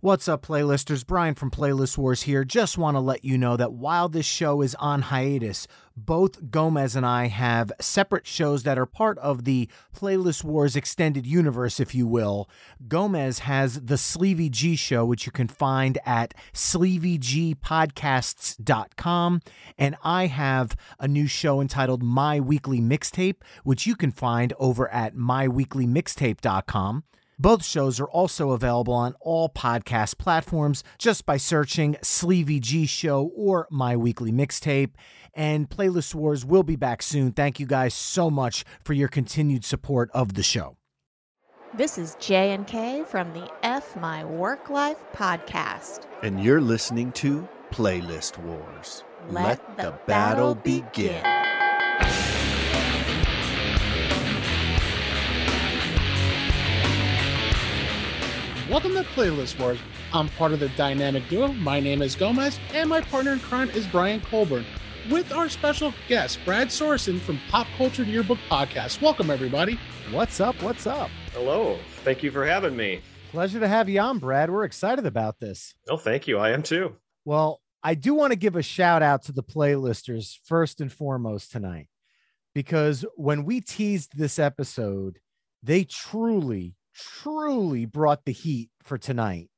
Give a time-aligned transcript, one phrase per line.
[0.00, 1.04] What's up, playlisters?
[1.04, 2.44] Brian from Playlist Wars here.
[2.44, 6.94] Just want to let you know that while this show is on hiatus, both Gomez
[6.94, 11.96] and I have separate shows that are part of the Playlist Wars extended universe, if
[11.96, 12.48] you will.
[12.86, 19.40] Gomez has the Sleevey G show, which you can find at sleevygpodcasts.com.
[19.76, 24.88] And I have a new show entitled My Weekly Mixtape, which you can find over
[24.92, 27.02] at myweeklymixtape.com.
[27.40, 33.30] Both shows are also available on all podcast platforms just by searching Sleevy G Show
[33.36, 34.90] or My Weekly Mixtape.
[35.34, 37.30] And Playlist Wars will be back soon.
[37.30, 40.78] Thank you guys so much for your continued support of the show.
[41.74, 46.06] This is J and K from the F My Work Life podcast.
[46.24, 49.04] And you're listening to Playlist Wars.
[49.28, 51.22] Let, the, battle begin.
[58.68, 59.78] Welcome to Playlist Wars.
[60.12, 61.48] I'm part of the dynamic duo.
[61.48, 64.66] My name is Gomez, and my partner in crime is Brian Colburn,
[65.10, 69.00] with our special guest, Brad Sorensen from Pop Culture Yearbook Podcast.
[69.00, 69.80] Welcome, everybody.
[70.10, 70.62] What's up?
[70.62, 71.08] What's up?
[71.32, 71.78] Hello.
[72.04, 73.00] Thank you for having me.
[73.30, 74.50] Pleasure to have you on, Brad.
[74.50, 75.74] We're excited about this.
[75.88, 76.36] Oh, thank you.
[76.36, 76.94] I am too.
[77.24, 81.52] Well, I do want to give a shout out to the playlisters first and foremost
[81.52, 81.88] tonight,
[82.54, 85.20] because when we teased this episode,
[85.62, 89.50] they truly, truly brought the heat for tonight.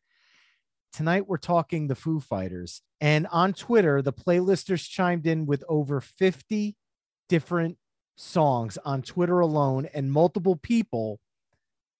[0.92, 2.82] Tonight, we're talking the Foo Fighters.
[3.00, 6.76] And on Twitter, the playlisters chimed in with over 50
[7.28, 7.78] different
[8.16, 11.20] songs on Twitter alone, and multiple people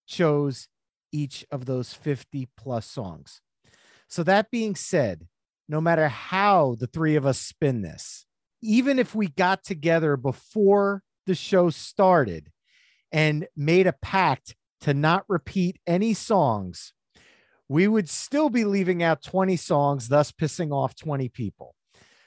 [0.07, 0.69] chose
[1.13, 3.41] each of those 50 plus songs.
[4.09, 5.29] So, that being said,
[5.69, 8.27] no matter how the three of us spin this,
[8.61, 12.51] even if we got together before the show started
[13.13, 16.93] and made a pact to not repeat any songs,
[17.69, 21.75] we would still be leaving out 20 songs, thus pissing off 20 people.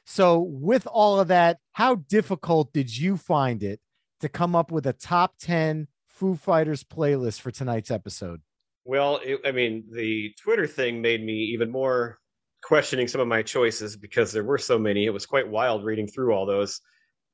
[0.05, 3.79] So, with all of that, how difficult did you find it
[4.19, 8.41] to come up with a top 10 Foo Fighters playlist for tonight's episode?
[8.85, 12.19] Well, it, I mean, the Twitter thing made me even more
[12.63, 15.05] questioning some of my choices because there were so many.
[15.05, 16.81] It was quite wild reading through all those,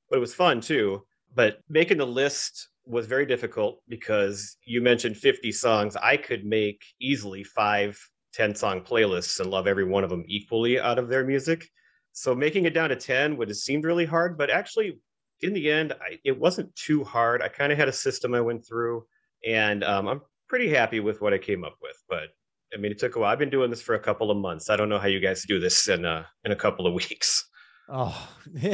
[0.09, 1.03] but it was fun too.
[1.35, 5.95] But making the list was very difficult because you mentioned 50 songs.
[5.95, 7.99] I could make easily five
[8.33, 11.67] 10 song playlists and love every one of them equally out of their music.
[12.13, 14.99] So making it down to 10 would have seemed really hard, but actually,
[15.41, 17.41] in the end, I, it wasn't too hard.
[17.41, 19.05] I kind of had a system I went through,
[19.47, 21.95] and um, I'm pretty happy with what I came up with.
[22.09, 22.29] But
[22.73, 23.31] I mean, it took a while.
[23.31, 24.69] I've been doing this for a couple of months.
[24.69, 27.45] I don't know how you guys do this in a, in a couple of weeks.
[27.87, 28.29] Oh,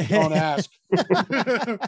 [0.08, 0.70] Don't ask.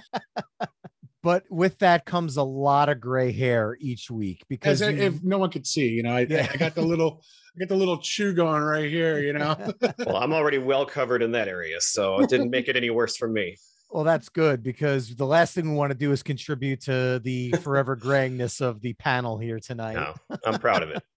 [1.23, 5.39] but with that comes a lot of gray hair each week because you- if no
[5.39, 6.49] one could see, you know, I, Yeah.
[6.53, 7.23] I got the little,
[7.57, 9.57] I got the little chew going right here, you know.
[10.07, 13.17] Well, I'm already well covered in that area, so it didn't make it any worse
[13.17, 13.57] for me.
[13.91, 17.53] well, that's good because the last thing we want to do is contribute to the
[17.63, 19.95] forever grayingness of the panel here tonight.
[19.95, 20.15] No,
[20.47, 21.03] I'm proud of it.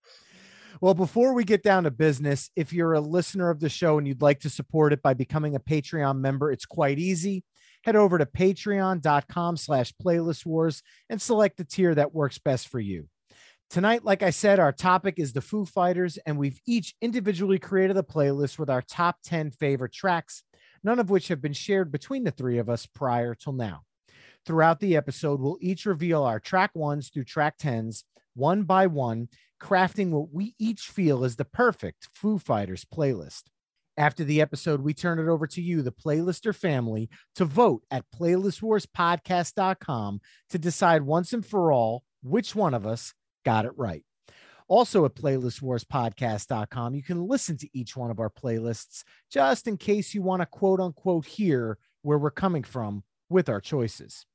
[0.79, 4.07] Well, before we get down to business, if you're a listener of the show and
[4.07, 7.44] you'd like to support it by becoming a Patreon member, it's quite easy.
[7.83, 12.79] Head over to patreon.com slash playlist wars and select the tier that works best for
[12.79, 13.07] you.
[13.71, 17.95] Tonight, like I said, our topic is the Foo Fighters, and we've each individually created
[17.95, 20.43] a playlist with our top 10 favorite tracks,
[20.83, 23.83] none of which have been shared between the three of us prior till now.
[24.45, 28.03] Throughout the episode, we'll each reveal our track ones through track 10s,
[28.33, 29.29] one by one,
[29.61, 33.43] crafting what we each feel is the perfect Foo Fighters playlist.
[34.01, 38.09] After the episode, we turn it over to you, the playlister family, to vote at
[38.09, 43.13] playlistwarspodcast.com to decide once and for all which one of us
[43.45, 44.03] got it right.
[44.67, 50.16] Also at playlistwarspodcast.com, you can listen to each one of our playlists just in case
[50.16, 54.25] you want to quote unquote hear where we're coming from with our choices.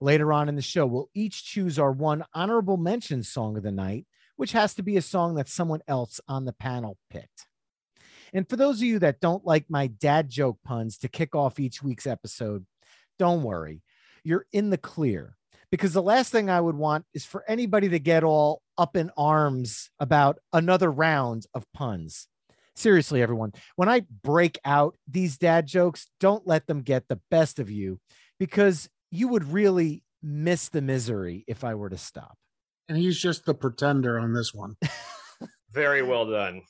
[0.00, 3.72] Later on in the show, we'll each choose our one honorable mention song of the
[3.72, 7.48] night, which has to be a song that someone else on the panel picked.
[8.32, 11.60] And for those of you that don't like my dad joke puns to kick off
[11.60, 12.66] each week's episode,
[13.18, 13.82] don't worry.
[14.24, 15.36] You're in the clear
[15.70, 19.10] because the last thing I would want is for anybody to get all up in
[19.16, 22.28] arms about another round of puns.
[22.74, 27.58] Seriously, everyone, when I break out these dad jokes, don't let them get the best
[27.58, 28.00] of you
[28.38, 32.36] because you would really miss the misery if I were to stop.
[32.88, 34.76] And he's just the pretender on this one.
[35.72, 36.62] Very well done.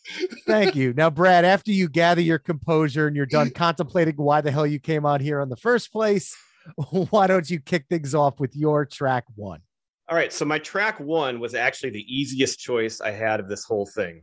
[0.46, 0.93] Thank you.
[0.94, 4.81] Now, Brad, after you gather your composure and you're done contemplating why the hell you
[4.81, 6.37] came on here in the first place,
[7.10, 9.60] why don't you kick things off with your track one?
[10.08, 13.64] All right, so my track one was actually the easiest choice I had of this
[13.64, 14.22] whole thing.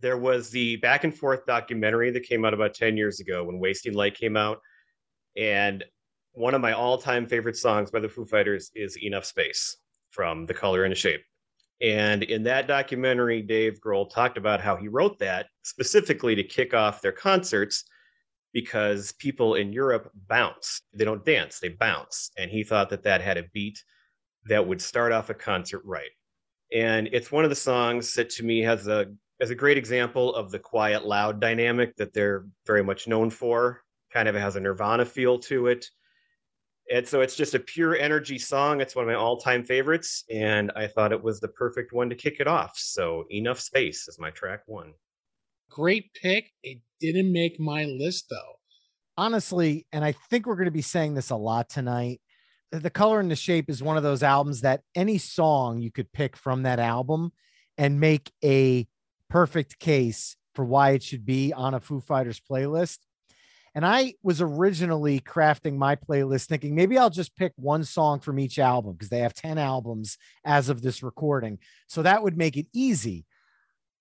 [0.00, 3.58] there was the back and forth documentary that came out about 10 years ago when
[3.58, 4.60] Wasting Light came out.
[5.36, 5.84] And
[6.32, 9.76] one of my all time favorite songs by the Foo Fighters is Enough Space
[10.10, 11.20] from The Color and the Shape.
[11.80, 16.74] And in that documentary, Dave Grohl talked about how he wrote that specifically to kick
[16.74, 17.84] off their concerts
[18.52, 20.82] because people in Europe bounce.
[20.92, 22.30] They don't dance, they bounce.
[22.36, 23.82] And he thought that that had a beat
[24.46, 26.10] that would start off a concert right.
[26.72, 29.06] And it's one of the songs that to me has a
[29.40, 33.82] as a great example of the quiet loud dynamic that they're very much known for.
[34.12, 35.86] Kind of has a Nirvana feel to it.
[36.92, 38.80] And so it's just a pure energy song.
[38.80, 42.14] It's one of my all-time favorites, and I thought it was the perfect one to
[42.14, 42.78] kick it off.
[42.78, 44.94] So enough space is my track one.
[45.70, 46.50] Great pick.
[46.62, 48.54] It didn't make my list though.
[49.18, 52.20] Honestly, and I think we're going to be saying this a lot tonight.
[52.70, 56.12] The Color and the Shape is one of those albums that any song you could
[56.12, 57.32] pick from that album
[57.76, 58.86] and make a
[59.28, 62.98] perfect case for why it should be on a Foo Fighters playlist.
[63.78, 68.40] And I was originally crafting my playlist thinking maybe I'll just pick one song from
[68.40, 71.60] each album because they have 10 albums as of this recording.
[71.86, 73.24] So that would make it easy.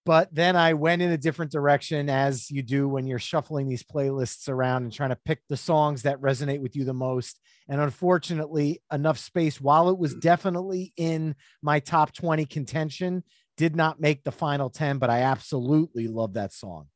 [0.04, 3.84] But then I went in a different direction, as you do when you're shuffling these
[3.84, 7.40] playlists around and trying to pick the songs that resonate with you the most.
[7.70, 13.24] And unfortunately, Enough Space, while it was definitely in my top 20 contention,
[13.58, 16.88] did not make the final 10, but I absolutely love that song.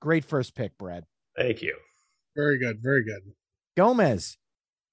[0.00, 1.02] Great first pick, Brad.
[1.36, 1.74] Thank you.
[2.36, 2.78] Very good.
[2.82, 3.32] Very good.
[3.76, 4.36] Gomez,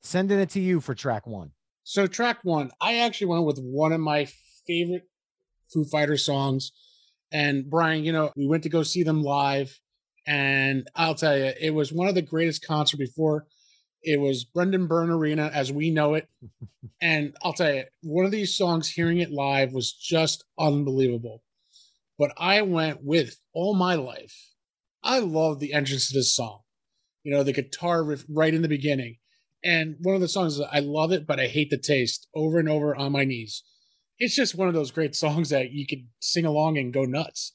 [0.02, 1.52] sending it to you for track one.
[1.84, 4.28] So, track one, I actually went with one of my
[4.66, 5.04] favorite
[5.72, 6.72] Foo Fighter songs.
[7.32, 9.80] And Brian, you know, we went to go see them live.
[10.26, 13.46] And I'll tell you, it was one of the greatest concerts before.
[14.02, 16.28] It was Brendan Byrne Arena as we know it.
[17.02, 21.44] and I'll tell you, one of these songs, hearing it live was just unbelievable.
[22.18, 24.54] But I went with all my life.
[25.04, 26.62] I love the entrance to this song.
[27.26, 29.18] You know, the guitar riff right in the beginning.
[29.64, 32.70] And one of the songs I love it, but I hate the taste over and
[32.70, 33.64] over on my knees.
[34.20, 37.52] It's just one of those great songs that you could sing along and go nuts.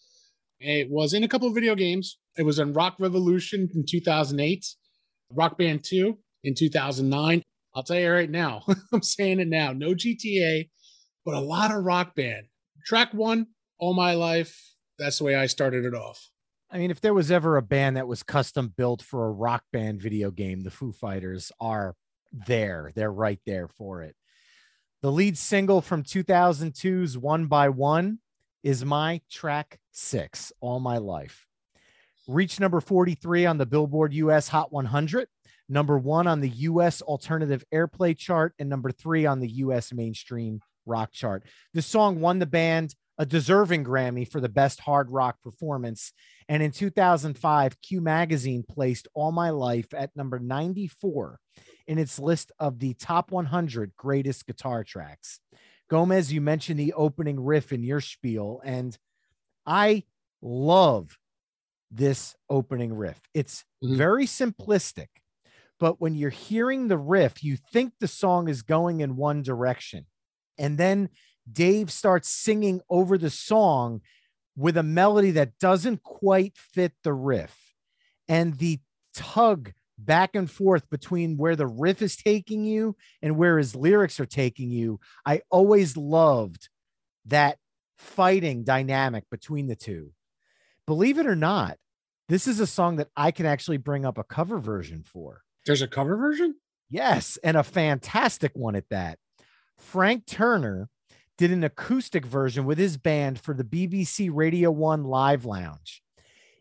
[0.58, 2.18] It was in a couple of video games.
[2.36, 4.66] It was in Rock Revolution in 2008,
[5.32, 7.42] Rock Band 2 in 2009.
[7.72, 9.72] I'll tell you right now, I'm saying it now.
[9.72, 10.68] No GTA,
[11.24, 12.46] but a lot of rock band.
[12.84, 13.46] Track one,
[13.78, 14.74] all my life.
[14.98, 16.28] That's the way I started it off.
[16.72, 19.64] I mean, if there was ever a band that was custom built for a rock
[19.72, 21.96] band video game, the Foo Fighters are
[22.32, 22.92] there.
[22.94, 24.14] They're right there for it.
[25.02, 28.18] The lead single from 2002's One by One
[28.62, 31.46] is my track six, All My Life.
[32.28, 35.26] Reached number 43 on the Billboard US Hot 100
[35.70, 40.60] number one on the US alternative airplay chart, and number three on the US mainstream
[40.84, 41.44] rock chart.
[41.72, 46.12] The song won the band a deserving Grammy for the best hard rock performance.
[46.50, 51.38] And in 2005, Q Magazine placed All My Life at number 94
[51.86, 55.38] in its list of the top 100 greatest guitar tracks.
[55.88, 58.98] Gomez, you mentioned the opening riff in your spiel, and
[59.64, 60.02] I
[60.42, 61.16] love
[61.88, 63.20] this opening riff.
[63.32, 63.96] It's mm-hmm.
[63.96, 65.08] very simplistic,
[65.78, 70.04] but when you're hearing the riff, you think the song is going in one direction.
[70.58, 71.10] And then
[71.50, 74.00] Dave starts singing over the song
[74.56, 77.74] with a melody that doesn't quite fit the riff.
[78.28, 78.80] And the
[79.14, 84.18] tug back and forth between where the riff is taking you and where his lyrics
[84.20, 85.00] are taking you.
[85.26, 86.68] I always loved
[87.26, 87.58] that
[87.98, 90.12] fighting dynamic between the two.
[90.86, 91.76] Believe it or not,
[92.28, 95.42] this is a song that I can actually bring up a cover version for.
[95.66, 96.56] There's a cover version?
[96.88, 99.18] Yes, and a fantastic one at that.
[99.78, 100.88] Frank Turner
[101.40, 106.02] did an acoustic version with his band for the BBC Radio 1 Live Lounge.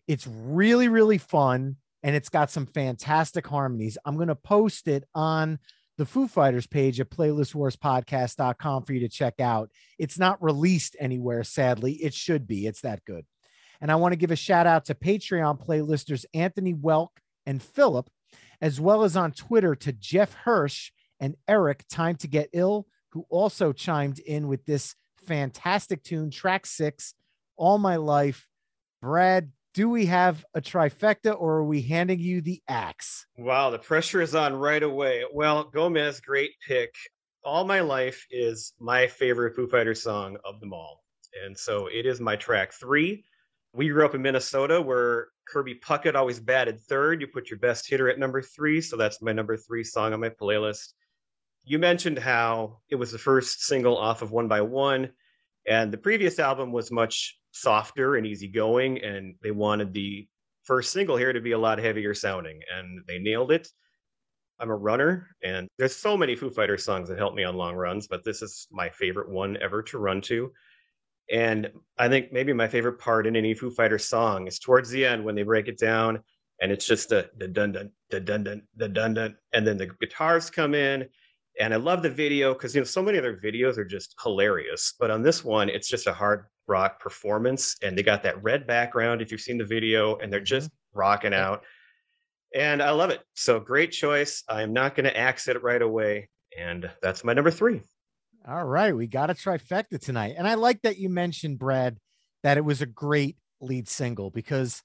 [0.07, 3.97] It's really, really fun and it's got some fantastic harmonies.
[4.05, 5.59] I'm going to post it on
[5.97, 9.69] the Foo Fighters page at playlistwarspodcast.com for you to check out.
[9.97, 11.95] It's not released anywhere, sadly.
[11.95, 12.65] It should be.
[12.65, 13.25] It's that good.
[13.81, 17.09] And I want to give a shout out to Patreon playlisters Anthony Welk
[17.45, 18.09] and Philip
[18.61, 23.25] as well as on Twitter to Jeff Hirsch and Eric, Time to Get Ill, who
[23.29, 27.13] also chimed in with this fantastic tune, track six,
[27.55, 28.47] All My Life.
[29.01, 33.25] Brad, do we have a trifecta or are we handing you the axe?
[33.37, 35.23] Wow, the pressure is on right away.
[35.31, 36.93] Well, Gomez, great pick.
[37.43, 41.03] All My Life is my favorite Foo Fighters song of them all.
[41.45, 43.23] And so it is my track three.
[43.71, 47.21] We grew up in Minnesota where Kirby Puckett always batted third.
[47.21, 48.81] You put your best hitter at number three.
[48.81, 50.93] So that's my number three song on my playlist.
[51.63, 55.11] You mentioned how it was the first single off of One by One,
[55.67, 60.27] and the previous album was much softer and easygoing, and they wanted the
[60.63, 63.67] first single here to be a lot heavier sounding, and they nailed it.
[64.59, 67.75] I'm a runner, and there's so many Foo Fighters songs that help me on long
[67.75, 70.51] runs, but this is my favorite one ever to run to.
[71.31, 75.05] And I think maybe my favorite part in any Foo Fighters song is towards the
[75.05, 76.23] end when they break it down
[76.61, 79.77] and it's just the the dun dun the dun dun the dun dun, and then
[79.77, 81.07] the guitars come in.
[81.59, 84.93] And I love the video because you know so many other videos are just hilarious,
[84.97, 88.65] but on this one it's just a hard rock performance, and they got that red
[88.65, 90.99] background if you've seen the video, and they're just mm-hmm.
[90.99, 91.63] rocking out,
[92.55, 93.21] and I love it.
[93.33, 94.43] So great choice.
[94.47, 97.81] I'm not going to axe it right away, and that's my number three.
[98.47, 101.97] All right, we got a trifecta tonight, and I like that you mentioned Brad
[102.43, 104.81] that it was a great lead single because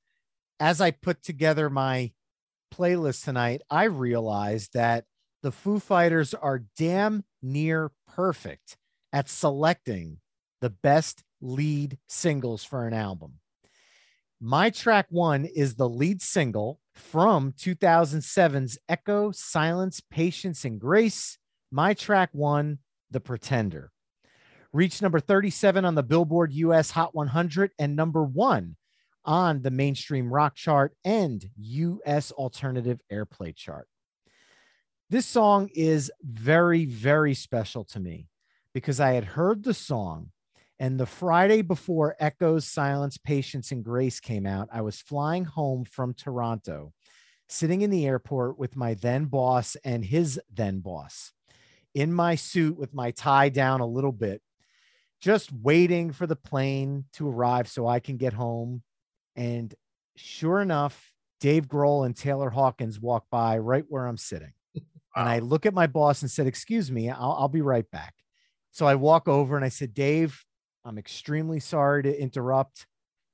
[0.59, 2.13] as I put together my
[2.75, 5.05] playlist tonight, I realized that
[5.45, 8.79] the Foo Fighters are damn near perfect
[9.13, 10.17] at selecting
[10.63, 13.35] the best lead singles for an album.
[14.41, 21.37] My track one is the lead single from 2007's Echo, Silence, Patience, and Grace.
[21.71, 22.79] My track one,
[23.11, 23.93] The Pretender.
[24.73, 28.77] Reached number 37 on the Billboard US Hot 100 and number one
[29.27, 33.87] on the mainstream rock chart and US alternative airplay chart.
[35.11, 38.29] This song is very, very special to me
[38.73, 40.31] because I had heard the song.
[40.81, 45.85] And the Friday before Echoes, Silence, Patience, and Grace came out, I was flying home
[45.85, 46.93] from Toronto,
[47.49, 51.33] sitting in the airport with my then boss and his then boss
[51.95, 54.43] in my suit with my tie down a little bit,
[55.21, 58.83] just waiting for the plane to arrive so I can get home
[59.37, 59.75] and
[60.17, 64.53] sure enough, Dave Grohl and Taylor Hawkins walk by right where I'm sitting.
[65.15, 65.23] Wow.
[65.23, 68.15] And I look at my boss and said, Excuse me, I'll, I'll be right back.
[68.71, 70.45] So I walk over and I said, Dave,
[70.85, 72.87] I'm extremely sorry to interrupt.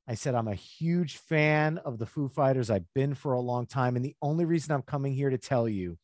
[0.06, 2.70] I said, I'm a huge fan of the Foo Fighters.
[2.70, 3.96] I've been for a long time.
[3.96, 5.98] And the only reason I'm coming here to tell you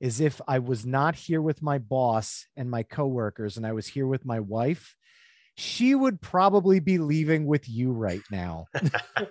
[0.00, 3.86] is if I was not here with my boss and my coworkers and I was
[3.86, 4.96] here with my wife,
[5.56, 8.66] she would probably be leaving with you right now.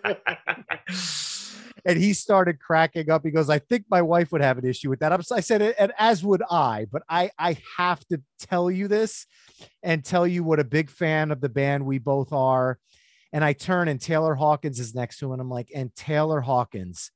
[1.86, 3.24] and he started cracking up.
[3.24, 5.12] He goes, I think my wife would have an issue with that.
[5.32, 9.26] I said, and as would I, but I, I have to tell you this
[9.84, 12.80] and tell you what a big fan of the band we both are.
[13.32, 15.34] And I turn and Taylor Hawkins is next to him.
[15.34, 17.12] And I'm like, and Taylor Hawkins.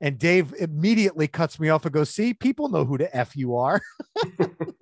[0.00, 3.56] And Dave immediately cuts me off and goes, See, people know who the F you
[3.56, 3.80] are.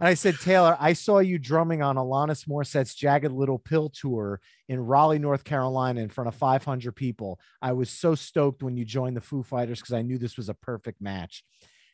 [0.00, 4.40] and I said, Taylor, I saw you drumming on Alanis Morissette's Jagged Little Pill tour
[4.66, 7.38] in Raleigh, North Carolina, in front of 500 people.
[7.60, 10.48] I was so stoked when you joined the Foo Fighters because I knew this was
[10.48, 11.44] a perfect match.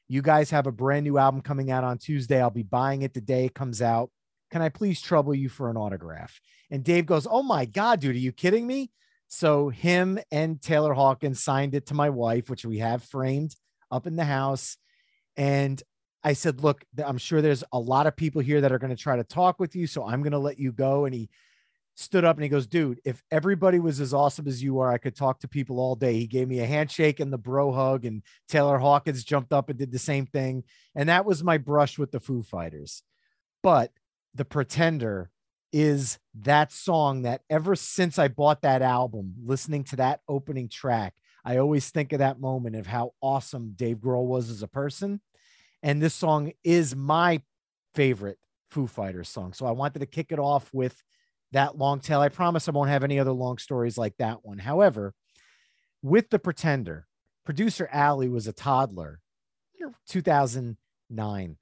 [0.06, 2.40] You guys have a brand new album coming out on Tuesday.
[2.40, 4.10] I'll be buying it the day it comes out.
[4.52, 6.40] Can I please trouble you for an autograph?
[6.70, 8.92] And Dave goes, Oh my God, dude, are you kidding me?
[9.26, 13.56] So him and Taylor Hawkins signed it to my wife, which we have framed
[13.90, 14.76] up in the house.
[15.36, 15.82] And
[16.26, 19.00] I said, look, I'm sure there's a lot of people here that are going to
[19.00, 19.86] try to talk with you.
[19.86, 21.04] So I'm going to let you go.
[21.04, 21.30] And he
[21.94, 24.98] stood up and he goes, dude, if everybody was as awesome as you are, I
[24.98, 26.14] could talk to people all day.
[26.14, 29.78] He gave me a handshake and the bro hug, and Taylor Hawkins jumped up and
[29.78, 30.64] did the same thing.
[30.96, 33.04] And that was my brush with the Foo Fighters.
[33.62, 33.92] But
[34.34, 35.30] The Pretender
[35.72, 41.14] is that song that ever since I bought that album, listening to that opening track,
[41.44, 45.20] I always think of that moment of how awesome Dave Grohl was as a person
[45.86, 47.40] and this song is my
[47.94, 48.38] favorite
[48.72, 49.52] Foo Fighters song.
[49.52, 51.00] So I wanted to kick it off with
[51.52, 52.20] that long tail.
[52.20, 54.58] I promise I won't have any other long stories like that one.
[54.58, 55.14] However,
[56.02, 57.06] with The Pretender,
[57.44, 59.20] producer Ali was a toddler,
[60.08, 61.56] 2009.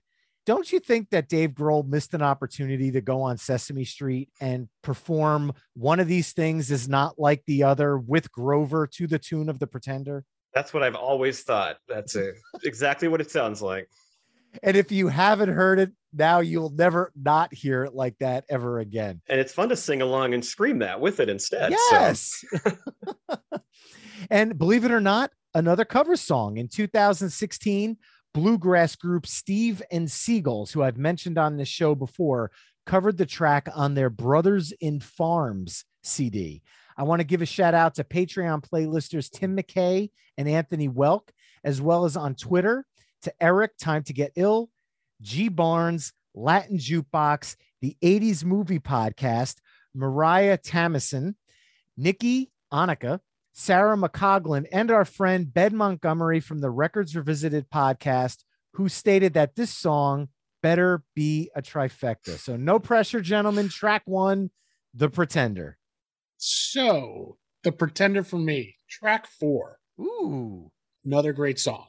[0.46, 4.70] Don't you think that Dave Grohl missed an opportunity to go on Sesame Street and
[4.82, 9.50] perform one of these things is not like the other with Grover to the tune
[9.50, 10.24] of The Pretender?
[10.54, 11.76] That's what I've always thought.
[11.88, 12.16] That's
[12.62, 13.90] exactly what it sounds like.
[14.62, 18.78] And if you haven't heard it, now you'll never not hear it like that ever
[18.78, 19.20] again.
[19.28, 21.72] And it's fun to sing along and scream that with it instead.
[21.72, 22.44] Yes.
[22.50, 23.38] So.
[24.30, 27.96] and believe it or not, another cover song in 2016,
[28.32, 32.50] bluegrass group Steve 'n' Seagulls, who I've mentioned on this show before,
[32.86, 36.62] covered the track on their Brothers in Farms CD.
[36.96, 41.30] I want to give a shout out to Patreon playlisters Tim McKay and Anthony Welk,
[41.64, 42.86] as well as on Twitter
[43.24, 44.70] to Eric, Time to Get Ill,
[45.20, 49.56] G Barnes, Latin Jukebox, the 80s Movie Podcast,
[49.94, 51.34] Mariah Tamison,
[51.96, 53.20] Nikki Annika,
[53.52, 59.54] Sarah McCoglin, and our friend Ben Montgomery from the Records Revisited podcast, who stated that
[59.54, 60.28] this song
[60.62, 62.38] better be a trifecta.
[62.38, 63.68] So no pressure, gentlemen.
[63.68, 64.50] Track one,
[64.94, 65.78] The Pretender.
[66.36, 69.78] So, The Pretender for Me, track four.
[70.00, 70.70] Ooh.
[71.04, 71.86] Another great song.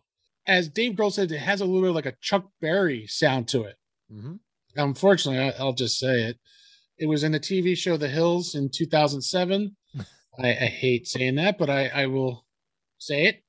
[0.48, 3.64] As Dave Grohl said, it has a little bit like a Chuck Berry sound to
[3.64, 3.76] it.
[4.12, 4.36] Mm-hmm.
[4.76, 6.38] Unfortunately, I, I'll just say it.
[6.98, 9.76] It was in the TV show The Hills in 2007.
[10.40, 12.46] I, I hate saying that, but I, I will
[12.98, 13.44] say it.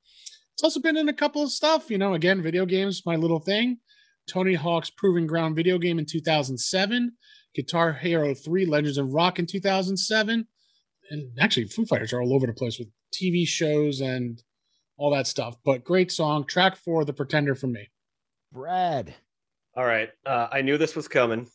[0.55, 3.41] It's also been in a couple of stuff, you know, again, video games, my little
[3.41, 3.79] thing.
[4.27, 7.13] Tony Hawk's Proving Ground video game in 2007,
[7.55, 10.47] Guitar Hero 3 Legends of Rock in 2007.
[11.11, 14.43] And actually, Foo Fighters are all over the place with TV shows and
[14.97, 15.57] all that stuff.
[15.65, 16.45] But great song.
[16.45, 17.89] Track four, The Pretender for me.
[18.53, 19.15] Brad.
[19.77, 20.11] All right.
[20.25, 21.47] Uh, I knew this was coming,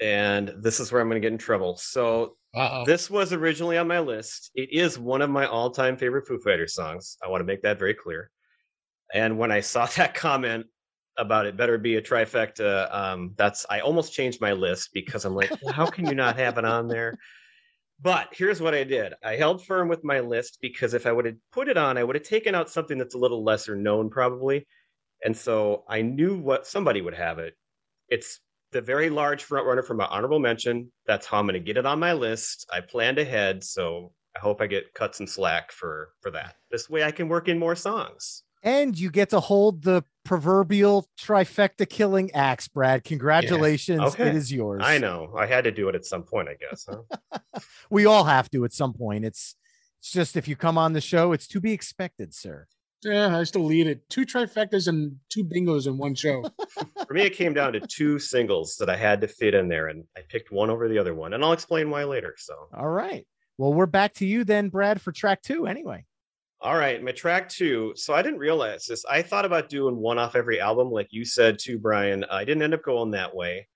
[0.00, 1.76] and this is where I'm going to get in trouble.
[1.76, 2.84] So, Uh-oh.
[2.86, 4.50] this was originally on my list.
[4.54, 7.18] It is one of my all time favorite Foo Fighters songs.
[7.22, 8.30] I want to make that very clear.
[9.12, 10.66] And when I saw that comment
[11.18, 15.34] about it better be a trifecta, um, that's I almost changed my list because I'm
[15.34, 17.18] like, well, how can you not have it on there?
[18.00, 19.14] But here's what I did.
[19.24, 22.04] I held firm with my list because if I would have put it on, I
[22.04, 24.66] would have taken out something that's a little lesser known, probably.
[25.24, 27.54] And so I knew what somebody would have it.
[28.08, 28.40] It's
[28.72, 30.92] the very large front runner for my honorable mention.
[31.06, 32.68] That's how I'm going to get it on my list.
[32.72, 36.56] I planned ahead, so I hope I get cut some slack for for that.
[36.70, 38.42] This way, I can work in more songs.
[38.62, 43.04] And you get to hold the proverbial trifecta killing axe, Brad.
[43.04, 44.00] Congratulations.
[44.00, 44.28] Okay.
[44.28, 44.82] It is yours.
[44.84, 46.48] I know I had to do it at some point.
[46.48, 46.86] I guess.
[46.88, 47.40] Huh?
[47.88, 49.24] We all have to at some point.
[49.24, 49.54] It's
[50.00, 52.66] it's just if you come on the show, it's to be expected, sir.
[53.02, 54.08] Yeah, I still lead it.
[54.10, 56.42] Two trifectas and two bingos in one show.
[57.06, 59.88] for me, it came down to two singles that I had to fit in there,
[59.88, 62.34] and I picked one over the other one, and I'll explain why later.
[62.36, 62.54] So.
[62.76, 63.26] All right.
[63.58, 66.04] Well, we're back to you then, Brad, for track two anyway.
[66.66, 67.92] All right, my track two.
[67.94, 69.04] So I didn't realize this.
[69.08, 72.24] I thought about doing one off every album, like you said too, Brian.
[72.28, 73.68] I didn't end up going that way,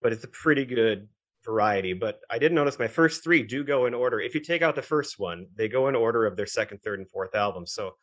[0.00, 1.08] but it's a pretty good
[1.44, 1.92] variety.
[1.92, 4.18] But I did notice my first three do go in order.
[4.18, 7.00] If you take out the first one, they go in order of their second, third,
[7.00, 7.66] and fourth album.
[7.66, 7.96] So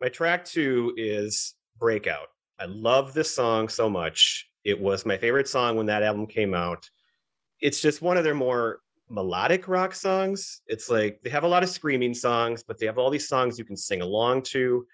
[0.00, 2.28] my track two is Breakout.
[2.60, 4.48] I love this song so much.
[4.62, 6.88] It was my favorite song when that album came out.
[7.60, 8.78] It's just one of their more
[9.12, 10.62] melodic rock songs.
[10.66, 13.58] It's like they have a lot of screaming songs, but they have all these songs
[13.58, 14.86] you can sing along to.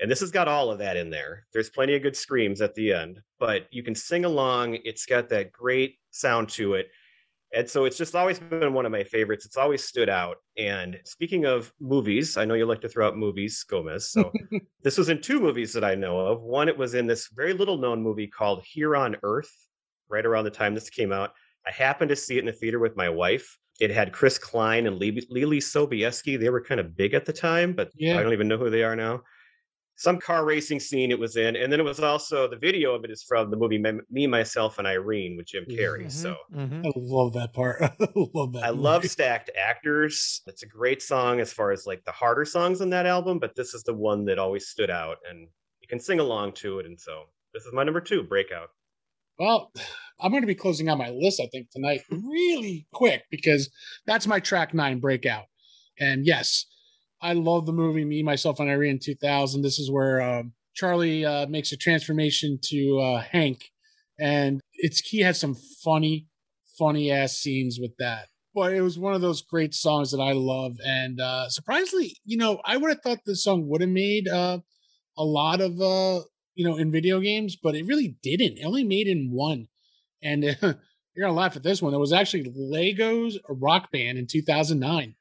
[0.00, 1.46] And this has got all of that in there.
[1.52, 4.78] There's plenty of good screams at the end, but you can sing along.
[4.84, 6.88] It's got that great sound to it.
[7.54, 9.46] And so it's just always been one of my favorites.
[9.46, 10.36] It's always stood out.
[10.58, 14.10] And speaking of movies, I know you like to throw out movies, Gomez.
[14.10, 14.30] So
[14.82, 16.42] this was in two movies that I know of.
[16.42, 19.50] One, it was in this very little known movie called Here on Earth,
[20.08, 21.32] right around the time this came out.
[21.66, 23.58] I happened to see it in the theater with my wife.
[23.80, 26.38] It had Chris Klein and Lily Lily Sobieski.
[26.38, 28.18] They were kind of big at the time, but Yeah.
[28.18, 29.22] I don't even know who they are now.
[29.98, 33.04] Some car racing scene it was in, and then it was also the video of
[33.04, 36.04] it is from the movie Me, Me Myself, and Irene with Jim Carrey.
[36.06, 36.84] Mhm, So mhm.
[36.86, 37.80] I love that part.
[37.82, 38.64] I love that.
[38.64, 40.42] I love stacked actors.
[40.46, 43.54] It's a great song as far as like the harder songs on that album, but
[43.56, 45.48] this is the one that always stood out, and
[45.80, 46.86] you can sing along to it.
[46.86, 47.24] And so
[47.54, 48.68] this is my number two, Breakout.
[49.38, 49.72] Well,
[50.20, 53.70] I'm going to be closing out my list, I think, tonight really quick because
[54.06, 55.44] that's my track nine breakout.
[55.98, 56.66] And yes,
[57.20, 59.62] I love the movie Me, Myself, and Irene in 2000.
[59.62, 63.70] This is where um, Charlie uh, makes a transformation to uh, Hank.
[64.18, 66.26] And it's he had some funny,
[66.78, 68.28] funny ass scenes with that.
[68.54, 70.76] But it was one of those great songs that I love.
[70.84, 74.60] And uh, surprisingly, you know, I would have thought this song would have made uh,
[75.18, 76.20] a lot of uh,
[76.56, 78.58] you know, in video games, but it really didn't.
[78.58, 79.68] It only made in one.
[80.26, 80.54] And uh,
[81.14, 81.94] you're gonna laugh at this one.
[81.94, 85.14] It was actually Legos Rock Band in 2009.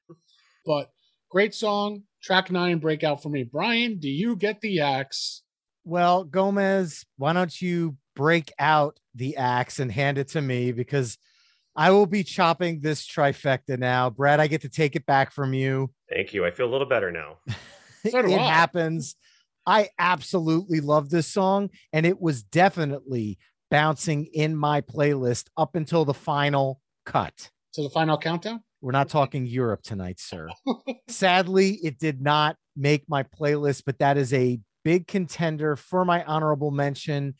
[0.65, 0.89] But
[1.29, 3.43] great song, track nine breakout for me.
[3.43, 5.43] Brian, do you get the axe?
[5.83, 11.17] Well, Gomez, why don't you break out the axe and hand it to me because
[11.75, 14.09] I will be chopping this trifecta now.
[14.09, 15.91] Brad, I get to take it back from you.
[16.09, 16.45] Thank you.
[16.45, 17.37] I feel a little better now.
[18.11, 18.43] So it I.
[18.43, 19.15] happens.
[19.65, 23.39] I absolutely love this song, and it was definitely
[23.75, 27.51] bouncing in my playlist up until the final cut.
[27.73, 28.63] To the final countdown?
[28.79, 30.47] We're not talking Europe tonight, sir.
[31.09, 36.23] Sadly, it did not make my playlist, but that is a big contender for my
[36.23, 37.33] honorable mention.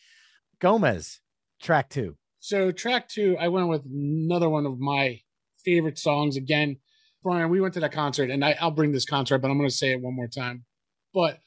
[0.60, 1.21] Gomez,
[1.62, 2.17] track two.
[2.39, 5.21] So track two, I went with another one of my
[5.63, 6.80] favorite songs again.
[7.24, 9.69] Brian, we went to that concert, and I, I'll bring this concert, but I'm going
[9.69, 10.65] to say it one more time.
[11.13, 11.39] But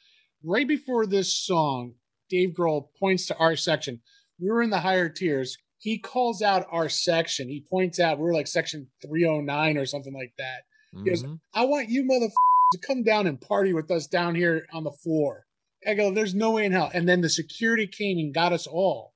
[0.43, 1.93] right before this song,
[2.31, 4.01] Dave Grohl points to our section.
[4.41, 5.57] We were in the higher tiers.
[5.79, 7.49] He calls out our section.
[7.49, 10.63] He points out we were like section 309 or something like that.
[10.93, 11.41] He goes, Mhm.
[11.55, 14.91] I want you motherfuckers to come down and party with us down here on the
[14.91, 15.47] floor.
[15.87, 16.91] I go, there's no way in hell.
[16.93, 19.15] And then the security came and got us all.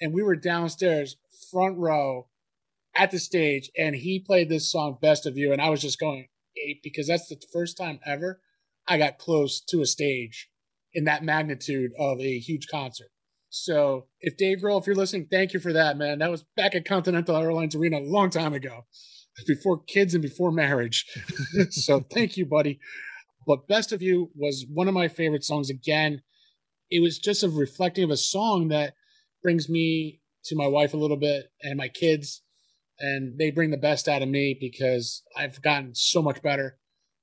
[0.00, 1.16] And we were downstairs,
[1.50, 2.28] front row,
[2.94, 5.52] at the stage, and he played this song, Best of You.
[5.52, 8.40] And I was just going, eight because that's the first time ever
[8.86, 10.50] I got close to a stage
[10.92, 13.08] in that magnitude of a huge concert.
[13.54, 16.20] So if Dave Grohl, if you're listening, thank you for that, man.
[16.20, 18.86] That was back at Continental Airlines Arena a long time ago,
[19.46, 21.04] before kids and before marriage.
[21.70, 22.80] so thank you, buddy.
[23.46, 25.68] But Best of You was one of my favorite songs.
[25.68, 26.22] Again,
[26.90, 28.94] it was just a reflecting of a song that
[29.42, 32.40] brings me to my wife a little bit and my kids.
[33.00, 36.78] And they bring the best out of me because I've gotten so much better,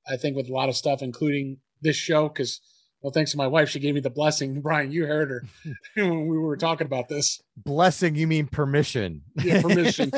[0.08, 2.30] I think, with a lot of stuff, including this show.
[2.30, 2.62] Because,
[3.02, 4.62] well, thanks to my wife, she gave me the blessing.
[4.62, 5.44] Brian, you heard her
[5.96, 7.42] when we were talking about this.
[7.58, 9.22] Blessing, you mean permission?
[9.36, 10.12] Yeah, permission.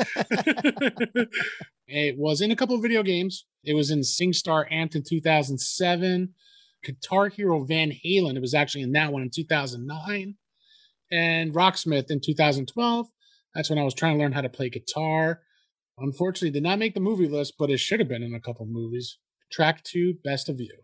[1.86, 3.46] it was in a couple of video games.
[3.64, 6.34] It was in SingStar Amped in 2007.
[6.84, 8.36] Guitar Hero Van Halen.
[8.36, 10.34] It was actually in that one in 2009.
[11.12, 13.06] And Rocksmith in 2012.
[13.54, 15.42] That's when I was trying to learn how to play guitar.
[15.98, 18.64] Unfortunately, did not make the movie list, but it should have been in a couple
[18.64, 19.18] of movies.
[19.52, 20.74] Track two, Best of You.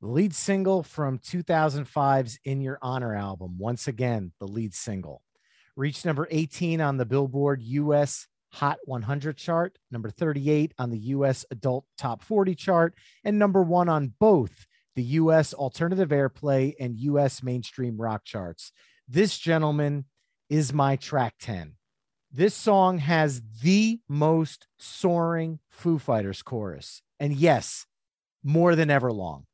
[0.00, 3.58] Lead single from 2005's In Your Honor album.
[3.58, 5.22] Once again, the lead single.
[5.74, 11.44] Reached number 18 on the Billboard US Hot 100 chart, number 38 on the US
[11.50, 17.42] Adult Top 40 chart, and number one on both the US Alternative Airplay and US
[17.42, 18.70] Mainstream Rock charts.
[19.08, 20.04] This gentleman
[20.48, 21.74] is my track 10.
[22.32, 27.02] This song has the most soaring Foo Fighters chorus.
[27.18, 27.86] And yes,
[28.44, 29.47] more than Everlong.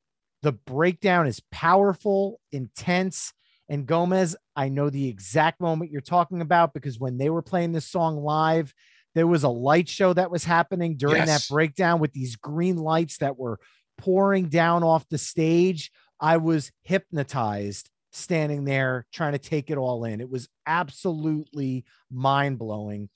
[0.45, 3.33] The breakdown is powerful, intense.
[3.71, 7.73] And Gomez, I know the exact moment you're talking about because when they were playing
[7.73, 8.75] this song live,
[9.15, 11.49] there was a light show that was happening during Yes.
[11.49, 13.59] that breakdown with these green lights that were
[13.97, 15.91] pouring down off the stage.
[16.21, 20.21] I was hypnotized standing there trying to take it all in.
[20.21, 23.09] It was absolutely mind blowing.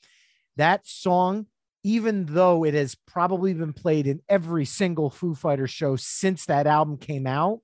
[0.57, 1.45] That song,
[1.89, 6.67] even though it has probably been played in every single Foo Fighter show since that
[6.67, 7.61] album came out,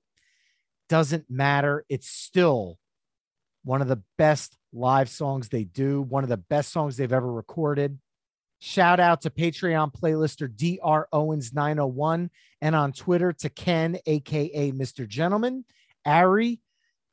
[0.89, 1.85] doesn't matter.
[1.89, 2.79] It's still
[3.63, 7.31] one of the best live songs they do, one of the best songs they've ever
[7.31, 7.99] recorded.
[8.57, 15.07] Shout out to Patreon playlister DR Owens 901 and on Twitter to Ken, aka Mr.
[15.07, 15.65] Gentleman,
[16.03, 16.61] Ari,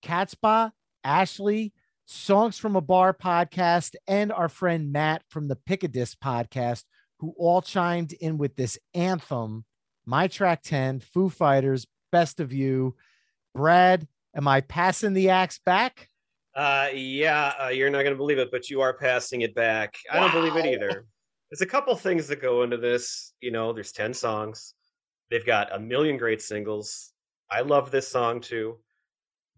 [0.02, 0.72] Katzba,
[1.04, 1.74] Ashley,
[2.06, 6.84] Songs from a Bar podcast, and our friend Matt from the Pickadist podcast,
[7.22, 9.64] who all chimed in with this anthem,
[10.04, 12.96] My Track 10, Foo Fighters, Best of You.
[13.54, 16.08] Brad, am I passing the axe back?
[16.56, 19.94] Uh, yeah, uh, you're not going to believe it, but you are passing it back.
[20.10, 21.06] I don't believe it either.
[21.48, 23.34] There's a couple things that go into this.
[23.40, 24.74] You know, there's 10 songs.
[25.30, 27.12] They've got a million great singles.
[27.48, 28.78] I love this song too,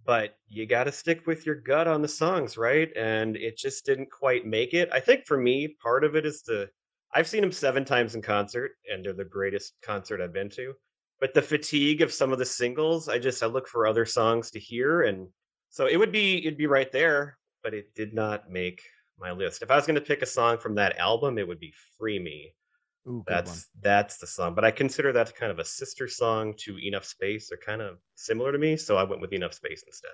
[0.05, 2.91] but you got to stick with your gut on the songs, right?
[2.95, 4.91] And it just didn't quite make it.
[4.93, 6.69] I think for me, part of it is the
[7.15, 10.75] I've seen them seven times in concert, and they're the greatest concert I've been to.
[11.21, 14.51] But the fatigue of some of the singles, I just I look for other songs
[14.53, 15.29] to hear, and
[15.71, 18.83] so it would be it'd be right there, but it did not make
[19.19, 19.63] my list.
[19.63, 22.19] If I was going to pick a song from that album, it would be "Free
[22.19, 22.55] Me."
[23.07, 24.55] Ooh, That's that's the song.
[24.55, 28.01] But I consider that kind of a sister song to "Enough Space." They're kind of
[28.17, 30.13] similar to me, so I went with "Enough Space" instead.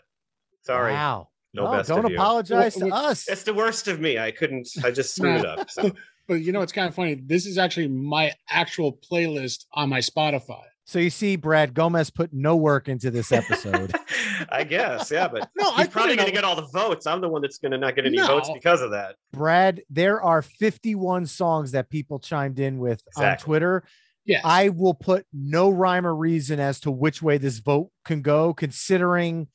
[0.62, 1.30] Sorry, Wow.
[1.54, 3.28] No No, best don't of apologize Well, to us.
[3.28, 4.18] It's the worst of me.
[4.18, 4.68] I couldn't.
[4.84, 5.68] I just screwed it up.
[5.70, 5.90] So.
[6.28, 7.14] But you know, it's kind of funny.
[7.14, 10.62] This is actually my actual playlist on my Spotify.
[10.84, 13.92] So you see, Brad Gomez put no work into this episode.
[14.48, 17.06] I guess, yeah, but No, I'm probably going to on- get all the votes.
[17.06, 19.16] I'm the one that's going to not get any votes because of that.
[19.32, 23.84] Brad, there are 51 songs that people chimed in with on Twitter.
[24.24, 24.42] Yes.
[24.44, 28.52] I will put no rhyme or reason as to which way this vote can go,
[28.54, 29.48] considering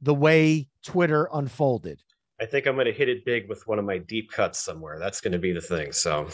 [0.00, 2.00] the way Twitter unfolded.
[2.40, 4.98] I think I'm going to hit it big with one of my deep cuts somewhere.
[4.98, 5.92] That's going to be the thing.
[5.92, 6.28] So,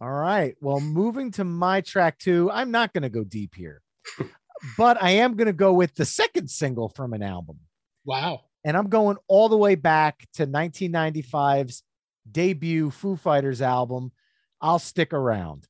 [0.00, 0.56] All right.
[0.60, 3.82] Well, moving to my track two, I'm not going to go deep here,
[4.78, 7.60] but I am going to go with the second single from an album.
[8.04, 8.40] wow.
[8.64, 11.82] and I'm going all the way back to 1995's
[12.30, 14.12] debut Foo Fighters album,
[14.60, 15.66] I'll Stick Around.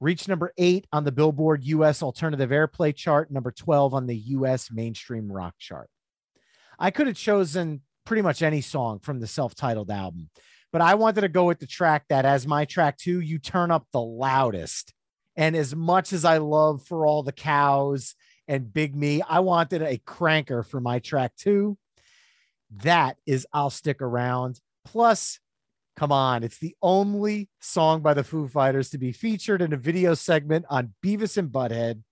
[0.00, 4.70] Reached number eight on the Billboard US Alternative Airplay chart, number 12 on the US
[4.70, 5.90] Mainstream Rock chart.
[6.78, 10.30] I could have chosen pretty much any song from the self titled album,
[10.72, 13.70] but I wanted to go with the track that, as my track two, you turn
[13.70, 14.92] up the loudest.
[15.36, 18.14] And as much as I love For All the Cows
[18.46, 21.76] and Big Me, I wanted a cranker for my track two.
[22.82, 24.60] That is I'll Stick Around.
[24.84, 25.40] Plus,
[25.96, 29.76] come on, it's the only song by the Foo Fighters to be featured in a
[29.76, 32.02] video segment on Beavis and Butthead,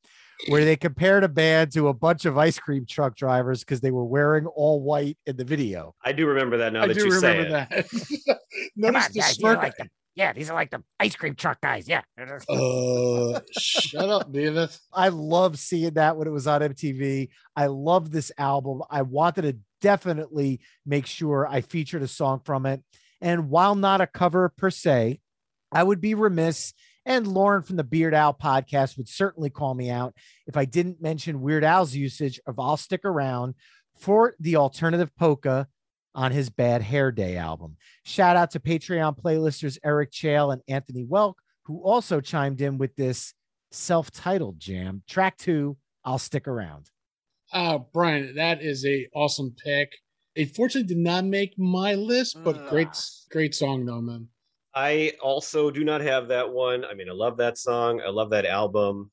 [0.49, 3.91] where they compared a band to a bunch of ice cream truck drivers because they
[3.91, 5.95] were wearing all white in the video.
[6.05, 7.51] I do remember that now I that do you say it.
[7.51, 7.71] that.
[8.77, 9.59] Notice the guys, smirk.
[9.59, 9.89] like them.
[10.15, 11.89] Yeah, these are like the ice cream truck guys.
[11.89, 12.03] Yeah.
[12.19, 14.79] Uh, shut up, Beavis.
[14.93, 17.31] I love seeing that when it was on MTV.
[17.57, 18.83] I love this album.
[18.91, 22.83] I wanted to definitely make sure I featured a song from it.
[23.23, 25.21] And while not a cover per se,
[25.71, 29.91] I would be remiss, and Lauren from the Beard Owl podcast would certainly call me
[29.91, 30.15] out
[30.47, 33.55] if I didn't mention Weird Al's usage of I'll Stick Around
[33.97, 35.69] for the alternative polka
[36.15, 37.77] on his Bad Hair Day album.
[38.05, 41.35] Shout out to Patreon playlisters Eric Chael and Anthony Welk,
[41.65, 43.35] who also chimed in with this
[43.71, 45.03] self titled jam.
[45.09, 46.91] Track two, I'll Stick Around.
[47.53, 49.93] Uh, Brian, that is a awesome pick.
[50.35, 52.89] It fortunately did not make my list, but great,
[53.31, 54.29] great song though, man.
[54.75, 56.85] I also do not have that one.
[56.85, 58.01] I mean, I love that song.
[58.01, 59.11] I love that album,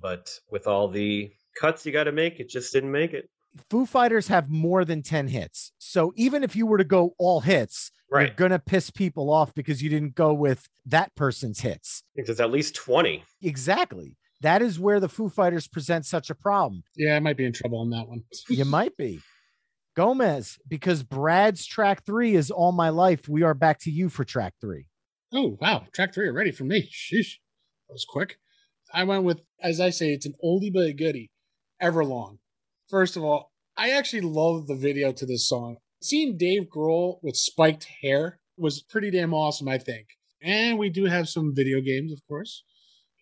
[0.00, 3.28] but with all the cuts you got to make, it just didn't make it.
[3.70, 5.72] Foo Fighters have more than 10 hits.
[5.78, 8.26] So even if you were to go all hits, Right.
[8.28, 12.02] you're going to piss people off because you didn't go with that person's hits.
[12.18, 13.22] I think at least 20.
[13.42, 14.16] Exactly.
[14.40, 16.82] That is where the Foo Fighters present such a problem.
[16.96, 18.24] Yeah, I might be in trouble on that one.
[18.48, 19.20] You might be.
[19.96, 23.28] Gomez, because Brad's track three is all my life.
[23.28, 24.86] We are back to you for track three.
[25.32, 25.84] Oh, wow.
[25.92, 26.82] Track three already for me.
[26.92, 27.38] Sheesh.
[27.88, 28.38] That was quick.
[28.92, 31.30] I went with, as I say, it's an oldie but a goodie,
[31.82, 32.38] Everlong.
[32.88, 35.78] First of all, I actually love the video to this song.
[36.00, 40.06] Seeing Dave Grohl with spiked hair was pretty damn awesome, I think.
[40.42, 42.62] And we do have some video games, of course.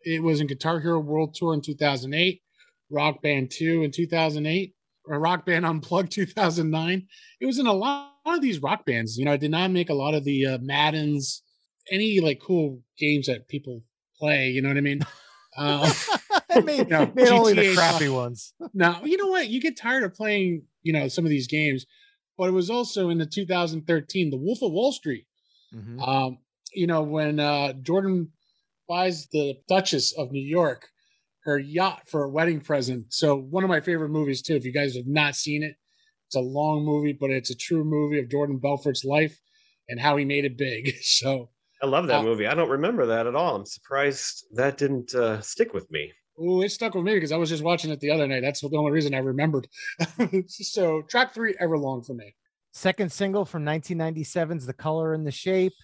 [0.05, 2.43] It was in Guitar Hero World Tour in 2008,
[2.91, 4.75] Rock Band 2 in 2008,
[5.07, 7.07] or Rock Band Unplugged 2009.
[7.41, 9.17] It was in a lot of these rock bands.
[9.17, 11.43] You know, I did not make a lot of the uh, Maddens,
[11.91, 13.83] any like cool games that people
[14.19, 14.51] play.
[14.51, 15.03] You know what I mean?
[15.57, 15.93] Uh,
[16.51, 18.55] I made, No, made only the crappy ones.
[18.75, 19.49] now, you know what?
[19.49, 21.87] You get tired of playing, you know, some of these games,
[22.39, 25.27] but it was also in the 2013, The Wolf of Wall Street.
[25.75, 26.07] Mhm.
[26.07, 26.39] Um,
[26.75, 28.31] you know, when uh, Jordan
[28.89, 30.89] buys the Duchess of New York
[31.45, 33.07] her yacht for a wedding present.
[33.13, 34.55] So one of my favorite movies too.
[34.55, 35.75] If you guys have not seen it,
[36.29, 39.41] it's a long movie, but it's a true movie of Jordan Belfort's life
[39.89, 40.93] and how he made it big.
[41.03, 41.51] So,
[41.83, 42.47] I love that Uh, movie.
[42.47, 43.57] I don't remember that at all.
[43.57, 46.13] I'm surprised that didn't uh, stick with me.
[46.41, 48.41] ooh, it stuck with me because I was just watching it the other night.
[48.41, 49.67] That's the only reason I remembered.
[50.49, 52.35] so, track three, Everlong for me.
[52.73, 55.75] Second single from 1997's The Color and the Shape.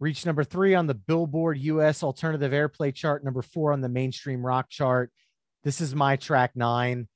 [0.00, 4.44] Reached number three on the Billboard US Alternative Airplay chart, number four on the mainstream
[4.44, 5.12] rock chart.
[5.62, 7.06] This is my track nine.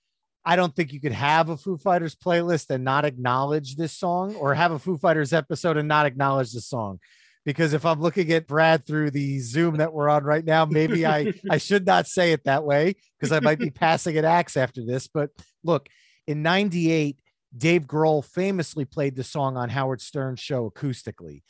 [0.44, 4.36] I don't think you could have a Foo Fighters playlist and not acknowledge this song,
[4.36, 7.00] or have a Foo Fighters episode and not acknowledge the song.
[7.46, 11.06] Because if I'm looking at Brad through the Zoom that we're on right now, maybe
[11.06, 14.56] I, I should not say it that way because I might be passing an axe
[14.56, 15.06] after this.
[15.06, 15.30] But
[15.62, 15.88] look,
[16.26, 17.20] in 98,
[17.56, 21.42] Dave Grohl famously played the song on Howard Stern's show acoustically.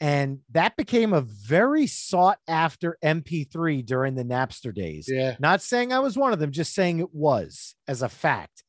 [0.00, 5.06] And that became a very sought after MP3 during the Napster days.
[5.06, 5.36] Yeah.
[5.38, 8.64] Not saying I was one of them, just saying it was as a fact.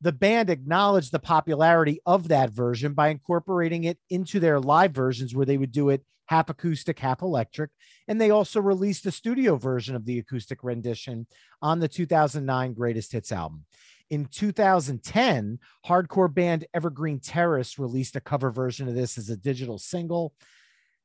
[0.00, 5.34] The band acknowledged the popularity of that version by incorporating it into their live versions
[5.34, 7.70] where they would do it half acoustic, half electric.
[8.08, 11.26] And they also released a studio version of the acoustic rendition
[11.60, 13.64] on the 2009 Greatest Hits album.
[14.10, 19.78] In 2010, hardcore band Evergreen Terrace released a cover version of this as a digital
[19.78, 20.34] single.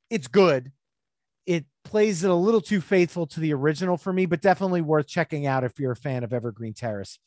[0.09, 0.71] It's good.
[1.45, 5.07] It plays it a little too faithful to the original for me, but definitely worth
[5.07, 7.17] checking out if you're a fan of Evergreen Terrace.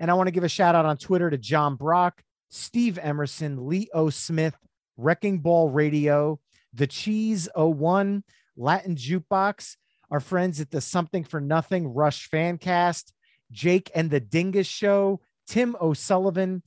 [0.00, 3.68] And I want to give a shout out on Twitter to John Brock, Steve Emerson,
[3.68, 4.10] Lee O.
[4.10, 4.56] Smith,
[4.96, 6.40] Wrecking Ball Radio,
[6.74, 8.24] The Cheese 01,
[8.56, 9.76] Latin Jukebox,
[10.10, 13.12] our friends at the Something for Nothing Rush Fancast,
[13.50, 16.62] Jake and the Dingus Show, Tim O'Sullivan,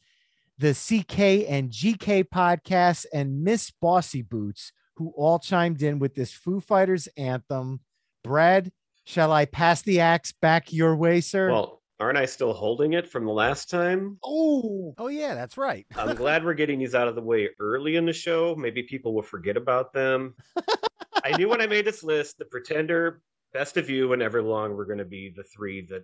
[0.57, 6.31] the CK and GK podcast, and Miss Bossy Boots, who all chimed in with this
[6.31, 7.81] Foo Fighters anthem.
[8.23, 8.71] Brad,
[9.03, 11.51] shall I pass the axe back your way, sir?
[11.51, 14.17] Well, aren't I still holding it from the last time?
[14.23, 15.85] Oh, oh, yeah, that's right.
[15.95, 18.55] I'm glad we're getting these out of the way early in the show.
[18.55, 20.33] Maybe people will forget about them.
[21.23, 23.21] I knew when I made this list, The Pretender,
[23.53, 26.03] Best of You, and Everlong were going to be the three that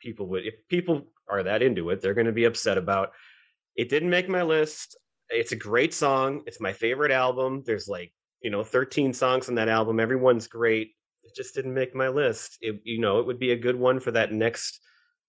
[0.00, 3.12] people would, if people are that into it, they're going to be upset about.
[3.76, 4.96] It didn't make my list.
[5.30, 6.42] It's a great song.
[6.46, 7.62] It's my favorite album.
[7.64, 10.00] There's like, you know, 13 songs on that album.
[10.00, 10.94] Everyone's great.
[11.22, 12.58] It just didn't make my list.
[12.60, 14.80] It, you know, it would be a good one for that next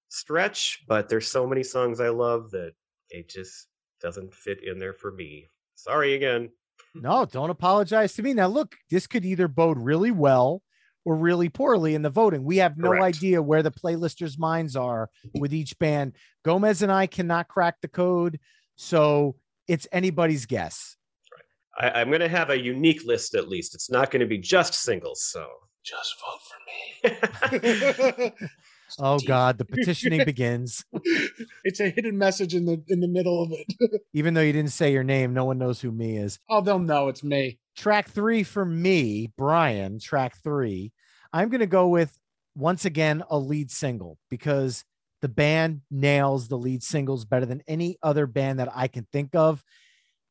[0.09, 2.73] stretch, but there's so many songs I love that
[3.09, 3.67] it just
[4.01, 5.47] doesn't fit in there for me.
[5.75, 6.49] Sorry again.
[6.95, 8.33] No, don't apologize to me.
[8.33, 10.63] Now, look, this could either bode really well
[11.05, 12.43] or really poorly in the voting.
[12.43, 13.17] We have no Correct.
[13.17, 16.13] idea where the playlisters' minds are with each band.
[16.43, 18.39] Gomez and I cannot crack the code.
[18.75, 19.35] So
[19.67, 20.97] it's anybody's guess.
[21.79, 23.75] I, I'm going to have a unique list at least.
[23.75, 25.23] It's not going to be just singles.
[25.23, 25.47] So
[25.83, 27.11] Just vote
[27.53, 28.31] for me.
[28.99, 29.19] Oh.
[29.19, 30.83] God, the petitioning begins.
[31.63, 34.01] it's a hidden message in the in the middle of it.
[34.13, 36.39] Even though you didn't say your name, no one knows who me is.
[36.49, 37.59] oh, they'll know it's me.
[37.77, 39.99] Track three for me, Brian.
[39.99, 40.91] Track three.
[41.31, 42.17] I'm going to go with
[42.55, 44.83] once again a lead single because
[45.21, 49.35] the band nails the lead singles better than any other band that I can think
[49.35, 49.63] of.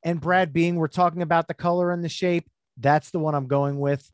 [0.03, 3.47] And Brad, being we're talking about the color and the shape, that's the one I'm
[3.47, 4.11] going with.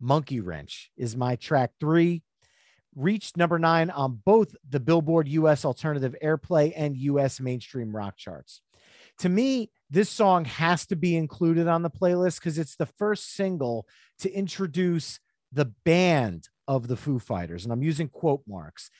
[0.00, 2.22] Monkey Wrench is my track three.
[2.96, 8.60] Reached number nine on both the Billboard US Alternative Airplay and US Mainstream Rock charts.
[9.18, 13.34] To me, this song has to be included on the playlist because it's the first
[13.34, 13.86] single
[14.20, 15.20] to introduce
[15.52, 17.64] the band of the Foo Fighters.
[17.64, 18.90] And I'm using quote marks.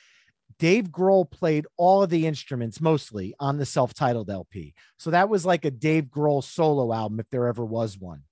[0.57, 4.73] Dave Grohl played all of the instruments mostly on the self titled LP.
[4.97, 8.23] So that was like a Dave Grohl solo album if there ever was one.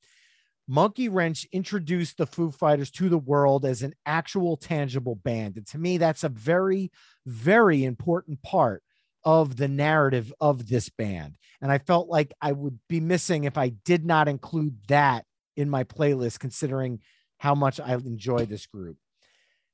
[0.68, 5.58] Monkey Wrench introduced the Foo Fighters to the world as an actual tangible band.
[5.58, 6.92] And to me, that's a very,
[7.26, 8.82] very important part
[9.26, 11.38] of the narrative of this band.
[11.62, 15.70] And I felt like I would be missing if I did not include that in
[15.70, 17.00] my playlist, considering
[17.38, 18.98] how much I enjoy this group.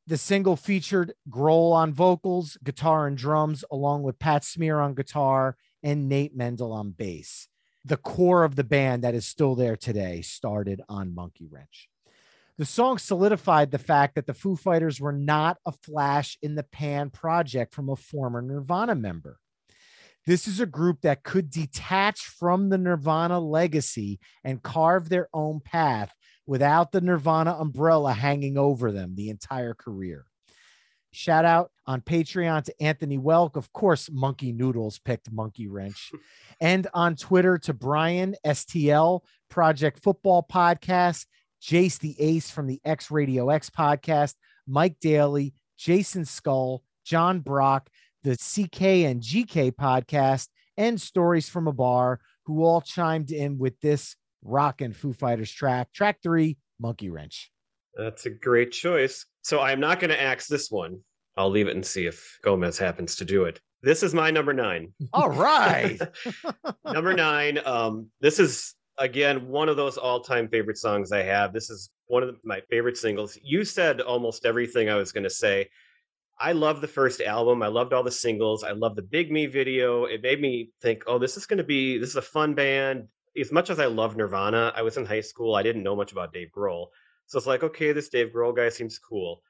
[0.08, 5.56] The single featured Grohl on vocals, guitar, and drums, along with Pat Smear on guitar
[5.84, 7.48] and Nate Mendel on bass.
[7.86, 11.90] The core of the band that is still there today started on Monkey Wrench.
[12.58, 16.64] The song solidified the fact that the Foo Fighters were not a flash in the
[16.64, 19.40] pan project from a former Nirvana member.
[20.26, 25.62] This is a group that could detach from the Nirvana legacy and carve their own
[25.62, 26.14] path
[26.46, 30.26] without the Nirvana umbrella hanging over them the entire career.
[31.12, 33.56] Shout out on Patreon to Anthony Welk.
[33.56, 36.12] Of course, Monkey Noodles picked Monkey Wrench.
[36.62, 41.26] and on Twitter to Brian STL, Project Football Podcast,
[41.62, 44.36] Jace the Ace from the X Radio X podcast,
[44.68, 47.90] Mike Daly, Jason Skull, John Brock,
[48.24, 53.80] the CK and GK podcast, and Stories from a Bar, who all chimed in with
[53.82, 55.92] this rockin' Foo Fighters track.
[55.92, 57.52] Track three, Monkey Wrench.
[57.98, 59.26] that's a great choice.
[59.42, 61.00] So I'm not going to axe this one.
[61.38, 63.60] I'll leave it and see if Gomez happens to do it.
[63.82, 64.94] This is my number nine.
[65.14, 66.00] All right.
[66.86, 67.60] number nine.
[67.66, 71.54] Um, this is again one of those all-time favorite songs I have.
[71.54, 73.38] This is one of my favorite singles.
[73.42, 75.70] You said almost everything I was going to say.
[76.42, 77.62] I love the first album.
[77.62, 78.64] I loved all the singles.
[78.64, 80.06] I love the Big Me video.
[80.06, 83.08] It made me think, oh, this is going to be this is a fun band.
[83.40, 85.56] As much as I love Nirvana, I was in high school.
[85.56, 86.88] I didn't know much about Dave Grohl,
[87.30, 89.44] so it's like, okay, this Dave Grohl guy seems cool.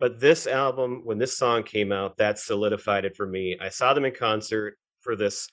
[0.00, 3.58] But this album, when this song came out, that solidified it for me.
[3.60, 5.46] I saw them in concert for this,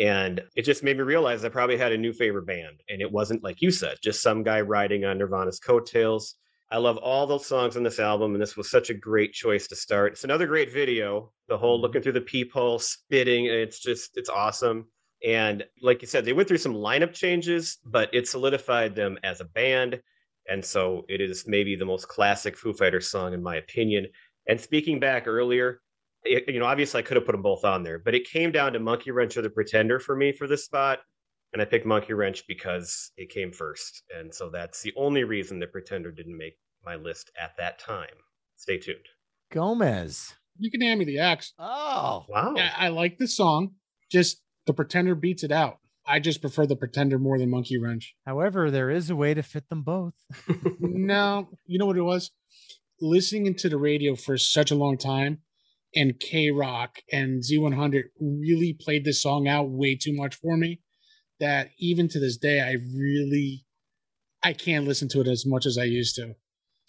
[0.00, 2.80] and it just made me realize I probably had a new favorite band.
[2.88, 6.34] And it wasn't, like you said, just some guy riding on Nirvana's coattails.
[6.72, 9.68] I love all those songs on this album, and this was such a great choice
[9.68, 10.14] to start.
[10.14, 11.32] It's another great video.
[11.48, 11.82] The whole mm-hmm.
[11.82, 14.86] looking through the peephole, spitting, it's just, it's awesome.
[15.24, 19.40] And like you said, they went through some lineup changes, but it solidified them as
[19.40, 20.00] a band.
[20.48, 24.06] And so it is maybe the most classic Foo Fighters song, in my opinion.
[24.48, 25.80] And speaking back earlier,
[26.24, 28.52] it, you know, obviously I could have put them both on there, but it came
[28.52, 31.00] down to Monkey Wrench or The Pretender for me for this spot.
[31.52, 34.02] And I picked Monkey Wrench because it came first.
[34.16, 36.54] And so that's the only reason The Pretender didn't make
[36.84, 38.14] my list at that time.
[38.56, 38.98] Stay tuned.
[39.52, 40.34] Gomez.
[40.58, 41.52] You can hand me the axe.
[41.58, 42.54] Oh, Wow.
[42.56, 43.72] Yeah, I like this song.
[44.10, 45.78] Just the Pretender beats it out.
[46.06, 48.14] I just prefer the Pretender more than Monkey Wrench.
[48.24, 50.14] however, there is a way to fit them both.
[50.80, 52.30] no, you know what it was?
[53.00, 55.38] Listening into the radio for such a long time,
[55.94, 60.80] and K Rock and Z100 really played this song out way too much for me.
[61.40, 63.66] That even to this day, I really,
[64.42, 66.34] I can't listen to it as much as I used to.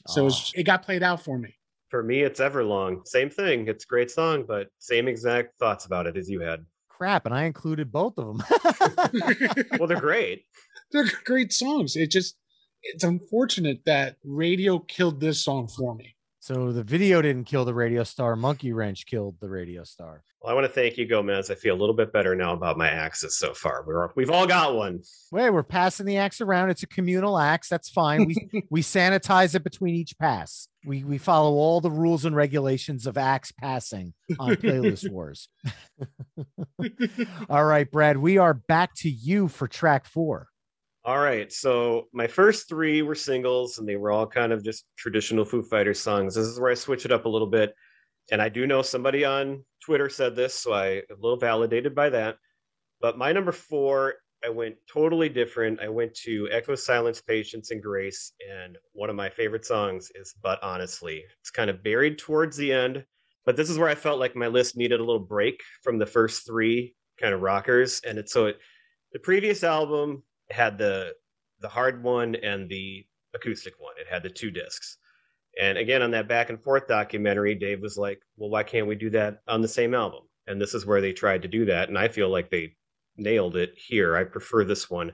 [0.08, 1.56] So it, was, it got played out for me.
[1.90, 3.06] For me, it's Everlong.
[3.06, 3.68] Same thing.
[3.68, 6.66] It's a great song, but same exact thoughts about it as you had.
[6.98, 8.44] Crap, and I included both of them.
[9.80, 10.46] Well, they're great.
[10.92, 11.96] They're great songs.
[11.96, 12.38] It just,
[12.82, 16.16] it's unfortunate that radio killed this song for me.
[16.48, 18.38] So the video didn't kill the radio star.
[18.38, 20.24] Monkey Wrench killed the radio star.
[20.42, 21.52] Well, I want to thank you, Gomez.
[21.52, 23.84] I feel a little bit better now about my axes so far.
[23.86, 25.02] We're, we've all got one.
[25.34, 26.70] Wait, we're passing the axe around.
[26.70, 27.68] It's a communal axe.
[27.68, 28.28] That's fine.
[28.28, 30.70] We we sanitize it between each pass.
[30.86, 35.50] We we follow all the rules and regulations of axe passing on Playlist Wars.
[37.50, 38.16] all right, Brad.
[38.16, 40.48] We are back to you for track four.
[41.08, 41.54] All right.
[41.54, 45.64] So my first three were singles, and they were all kind of just traditional Foo
[45.64, 46.36] Fighters songs.
[46.36, 47.74] This is where I switch it up a little bit.
[48.30, 52.10] And I do know somebody on Twitter said this, so I a little validated by
[52.10, 52.36] that.
[53.00, 55.80] But my number four I went totally different.
[55.80, 58.34] I went to Echo Silence, Patience, and Grace.
[58.62, 61.24] And one of my favorite songs is But Honestly.
[61.40, 63.06] It's kind of buried towards the end,
[63.46, 66.06] but this is where I felt like my list needed a little break from the
[66.06, 68.02] first three kind of rockers.
[68.06, 68.60] And it's so it,
[69.14, 71.14] the previous album had the
[71.60, 73.94] the hard one and the acoustic one.
[74.00, 74.98] It had the two discs.
[75.60, 78.96] And again, on that back and forth documentary, Dave was like, well, why can't we
[78.96, 80.22] do that on the same album?
[80.46, 81.90] And this is where they tried to do that.
[81.90, 82.76] And I feel like they
[83.18, 84.16] nailed it here.
[84.16, 85.12] I prefer this one.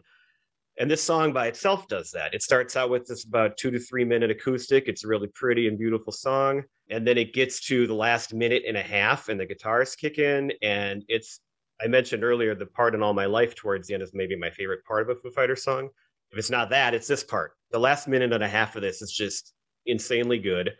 [0.79, 2.33] And this song by itself does that.
[2.33, 4.87] It starts out with this about two to three minute acoustic.
[4.87, 6.63] It's a really pretty and beautiful song.
[6.89, 10.17] And then it gets to the last minute and a half, and the guitars kick
[10.17, 10.51] in.
[10.61, 11.39] And it's,
[11.83, 14.49] I mentioned earlier, the part in All My Life towards the end is maybe my
[14.49, 15.89] favorite part of a Foo Fighter song.
[16.31, 17.51] If it's not that, it's this part.
[17.71, 19.53] The last minute and a half of this is just
[19.85, 20.71] insanely good.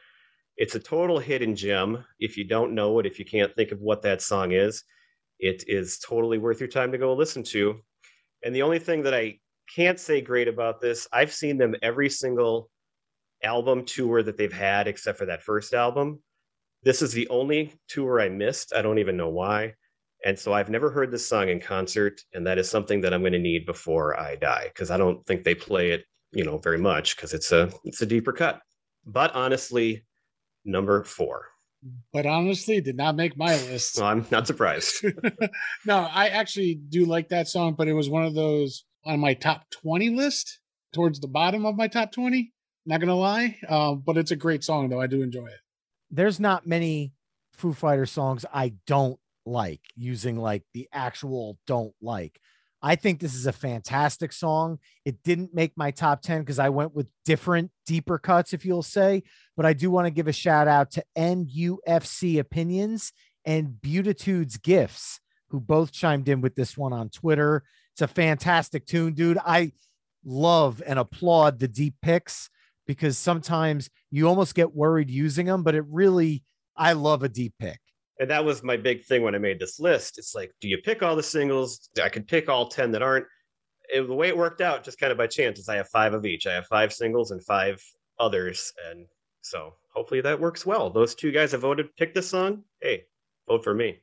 [0.56, 2.06] It's a total hidden gem.
[2.20, 4.84] If you don't know it, if you can't think of what that song is,
[5.40, 7.82] it is totally worth your time to go listen to.
[8.44, 9.40] And the only thing that I
[9.76, 12.70] can't say great about this, I've seen them every single
[13.44, 16.22] album tour that they've had except for that first album.
[16.84, 18.74] This is the only tour I missed.
[18.74, 19.74] I don't even know why.
[20.26, 23.22] And so I've never heard this song in concert, and that is something that I'm
[23.22, 26.58] going to need before I die because I don't think they play it, you know,
[26.58, 28.62] very much because it's a it's a deeper cut.
[29.06, 30.06] But honestly,
[30.64, 31.48] number four.
[32.14, 33.98] But honestly, did not make my list.
[33.98, 35.04] Well, I'm not surprised.
[35.86, 39.34] no, I actually do like that song, but it was one of those on my
[39.34, 40.60] top 20 list
[40.94, 42.54] towards the bottom of my top 20.
[42.86, 45.02] Not gonna lie, um, but it's a great song though.
[45.02, 45.60] I do enjoy it.
[46.10, 47.14] There's not many
[47.52, 52.40] Foo Fighter songs I don't like using like the actual don't like.
[52.86, 54.78] I think this is a fantastic song.
[55.06, 58.84] It didn't make my top 10 because I went with different, deeper cuts, if you'll
[58.84, 59.24] say.
[59.56, 63.14] But I do want to give a shout out to NUFC Opinions
[63.46, 67.64] and Beautitudes Gifts, who both chimed in with this one on Twitter.
[67.94, 69.38] It's a fantastic tune, dude.
[69.38, 69.72] I
[70.26, 72.50] love and applaud the deep picks
[72.86, 76.44] because sometimes you almost get worried using them, but it really,
[76.76, 77.80] I love a deep pick
[78.24, 80.18] and that was my big thing when I made this list.
[80.18, 81.90] It's like, do you pick all the singles?
[82.02, 83.26] I could pick all 10 that aren't.
[83.94, 86.14] It, the way it worked out, just kind of by chance, is I have five
[86.14, 86.48] of each.
[86.48, 87.84] I have five singles and five
[88.18, 88.72] others.
[88.90, 89.08] And
[89.42, 90.90] so hopefully that works well.
[90.90, 92.64] Those two guys have voted, pick this song.
[92.82, 93.04] Hey,
[93.46, 94.00] vote for me.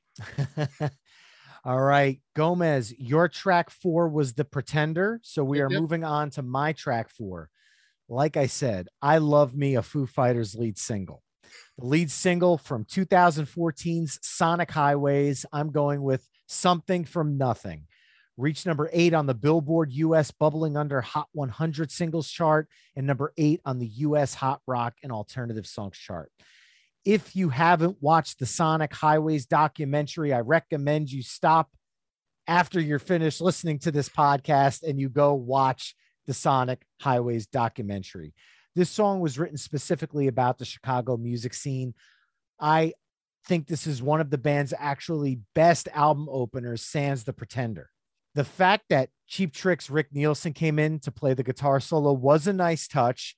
[1.65, 2.21] all right.
[2.37, 5.21] Gomez, your track four was The Pretender.
[5.23, 5.81] So we are Yep.
[5.81, 7.49] moving on to my track four.
[8.07, 11.23] Like I said, I love me a Foo Fighters lead single.
[11.81, 15.47] The lead single from 2014's Sonic Highways.
[15.51, 17.87] I'm going with Something from Nothing.
[18.37, 23.33] Reached number eight on the Billboard US Bubbling Under Hot 100 singles chart and number
[23.39, 26.31] eight on the US Hot Rock and Alternative Songs chart.
[27.07, 31.71] If you haven't watched the Sonic Highways documentary, I recommend you stop
[32.47, 35.95] after you're finished listening to this podcast and you go watch
[36.27, 38.35] the Sonic Highways documentary.
[38.77, 41.95] This song was written specifically about the Chicago music scene.
[42.59, 42.93] I
[43.47, 47.91] think this is one of the band's actually best album openers, sans The Pretender.
[48.35, 52.47] The fact that Cheap Trick's Rick Nielsen came in to play the guitar solo was
[52.47, 53.37] a nice touch.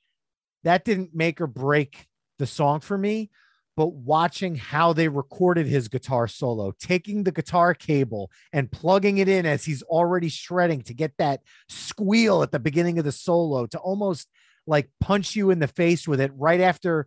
[0.64, 2.06] That didn't make or break
[2.38, 3.30] the song for me,
[3.76, 9.28] but watching how they recorded his guitar solo, taking the guitar cable and plugging it
[9.28, 13.66] in as he's already shredding to get that squeal at the beginning of the solo
[13.66, 14.28] to almost
[14.66, 17.06] like punch you in the face with it right after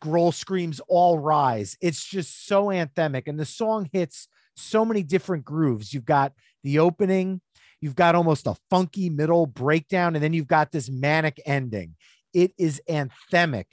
[0.00, 1.76] Grohl screams all rise.
[1.80, 3.24] It's just so anthemic.
[3.26, 5.92] And the song hits so many different grooves.
[5.92, 6.32] You've got
[6.64, 7.40] the opening,
[7.80, 11.94] you've got almost a funky middle breakdown, and then you've got this manic ending.
[12.34, 13.66] It is anthemic.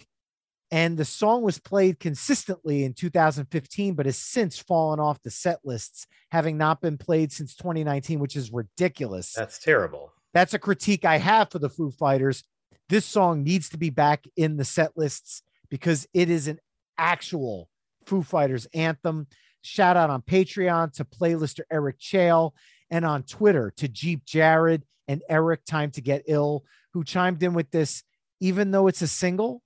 [0.72, 5.60] And the song was played consistently in 2015, but has since fallen off the set
[5.64, 9.34] lists, having not been played since 2019, which is ridiculous.
[9.34, 10.12] That's terrible.
[10.34, 12.44] That's a critique I have for the Foo Fighters.
[12.90, 16.60] This song needs to be back in the set lists because it is an
[16.98, 17.70] actual
[18.06, 19.28] Foo Fighters anthem.
[19.62, 22.54] Shout out on Patreon to playlister Eric Chale
[22.92, 26.64] and on Twitter to Jeep Jared and Eric Time to Get Ill,
[26.94, 28.04] who chimed in with this.
[28.40, 29.64] Even though it's a single,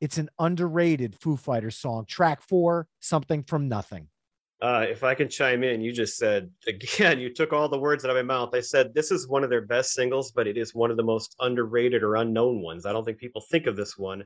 [0.00, 2.06] it's an underrated Foo Fighters song.
[2.06, 4.08] Track four, something from nothing.
[4.62, 8.04] Uh, if I can chime in, you just said again, you took all the words
[8.04, 8.54] out of my mouth.
[8.54, 11.02] I said this is one of their best singles, but it is one of the
[11.02, 12.86] most underrated or unknown ones.
[12.86, 14.24] I don't think people think of this one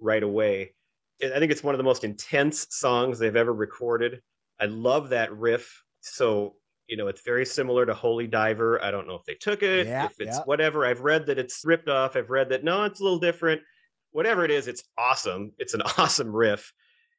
[0.00, 0.74] right away.
[1.22, 4.20] I think it's one of the most intense songs they've ever recorded.
[4.60, 5.82] I love that riff.
[6.00, 8.82] So, you know, it's very similar to Holy Diver.
[8.82, 10.42] I don't know if they took it, Yeah, if it's yeah.
[10.44, 10.84] whatever.
[10.84, 12.16] I've read that it's ripped off.
[12.16, 13.62] I've read that no, it's a little different.
[14.10, 15.52] Whatever it is, it's awesome.
[15.58, 16.70] It's an awesome riff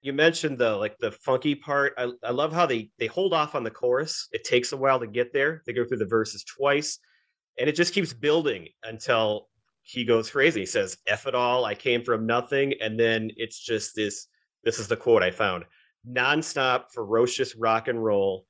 [0.07, 1.93] you mentioned the like the funky part.
[1.97, 4.29] I, I love how they they hold off on the chorus.
[4.31, 5.61] It takes a while to get there.
[5.65, 6.97] They go through the verses twice,
[7.59, 9.49] and it just keeps building until
[9.81, 10.61] he goes crazy.
[10.61, 12.73] He says, F it all, I came from nothing.
[12.79, 14.27] And then it's just this
[14.63, 15.65] this is the quote I found
[16.09, 18.45] nonstop, ferocious rock and roll,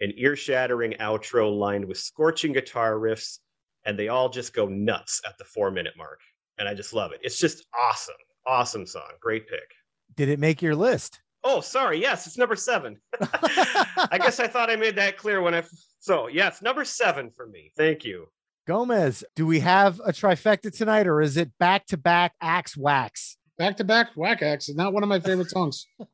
[0.00, 3.40] an ear shattering outro lined with scorching guitar riffs,
[3.84, 6.20] and they all just go nuts at the four minute mark.
[6.58, 7.20] And I just love it.
[7.22, 8.14] It's just awesome.
[8.46, 9.10] Awesome song.
[9.20, 9.68] Great pick.
[10.16, 11.20] Did it make your list?
[11.44, 12.00] Oh, sorry.
[12.00, 12.98] Yes, it's number seven.
[13.20, 15.64] I guess I thought I made that clear when I.
[15.98, 17.72] So, yes, number seven for me.
[17.76, 18.26] Thank you.
[18.66, 23.36] Gomez, do we have a trifecta tonight or is it back to back axe wax?
[23.58, 25.86] Back to back whack axe is not one of my favorite songs.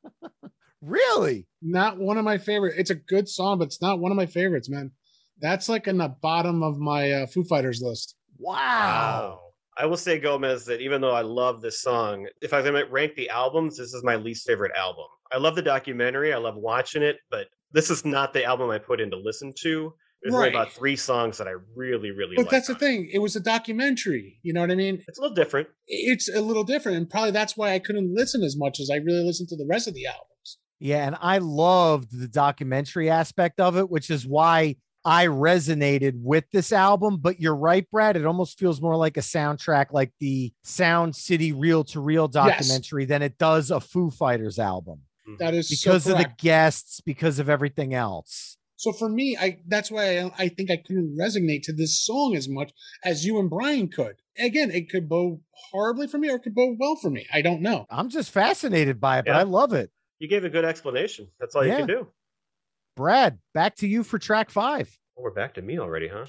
[0.81, 1.47] Really?
[1.61, 2.75] not one of my favorite.
[2.79, 4.93] It's a good song, but it's not one of my favorites, man.
[5.41, 8.15] That's like in the bottom of my uh, Foo Fighters list.
[8.39, 9.41] Wow.
[9.79, 13.15] I will say, Gomez, that even though I love this song, if I might rank
[13.15, 15.05] the albums, this is my least favorite album.
[15.33, 16.33] I love the documentary.
[16.33, 19.53] I love watching it, but this is not the album I put in to listen
[19.63, 19.93] to.
[20.23, 22.81] There's only about three songs that I really, really But that's the on it.
[22.81, 23.11] thing.
[23.13, 24.41] It was a documentary.
[24.43, 25.01] You know what I mean?
[25.07, 25.69] It's a little different.
[25.87, 26.99] It's a little different.
[26.99, 29.67] And probably that's why I couldn't listen as much as I really listened to the
[29.71, 30.59] rest of the albums.
[30.81, 34.77] Yeah, and I loved the documentary aspect of it, which is why
[35.09, 37.17] I resonated with this album.
[37.17, 38.15] But you're right, Brad.
[38.15, 43.07] It almost feels more like a soundtrack, like the Sound City reel to reel documentary,
[43.07, 45.37] than it does a Foo Fighters album mm-hmm.
[45.39, 48.59] That is because so of the guests, because of everything else.
[48.77, 52.37] So for me, I that's why I, I think I couldn't resonate to this song
[52.37, 52.71] as much
[53.03, 54.17] as you and Brian could.
[54.39, 55.41] Again, it could bode
[55.73, 57.27] horribly for me or it could bode well for me.
[57.33, 57.87] I don't know.
[57.91, 59.91] I'm just fascinated by it, but I love it.
[60.19, 61.29] You gave a good explanation.
[61.41, 61.73] That's all Yeah.
[61.73, 62.09] you can do.
[62.99, 64.93] Brad, back to you for track five.
[65.17, 66.27] Oh, we're back to me already, huh?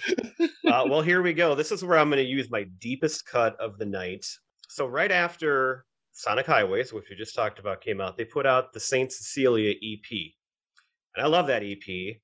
[0.68, 1.56] uh, well, here we go.
[1.56, 4.24] This is where I'm going to use my deepest cut of the night.
[4.68, 8.72] So, right after Sonic Highways, which we just talked about, came out, they put out
[8.72, 10.32] the Saint Cecilia EP.
[11.16, 12.18] And I love that EP.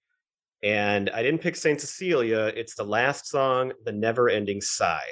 [0.62, 2.54] And I didn't pick Saint Cecilia.
[2.56, 5.10] It's the last song, The Neverending Sigh.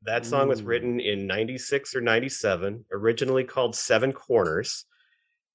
[0.00, 4.86] That song was written in 96 or 97, originally called Seven Corners.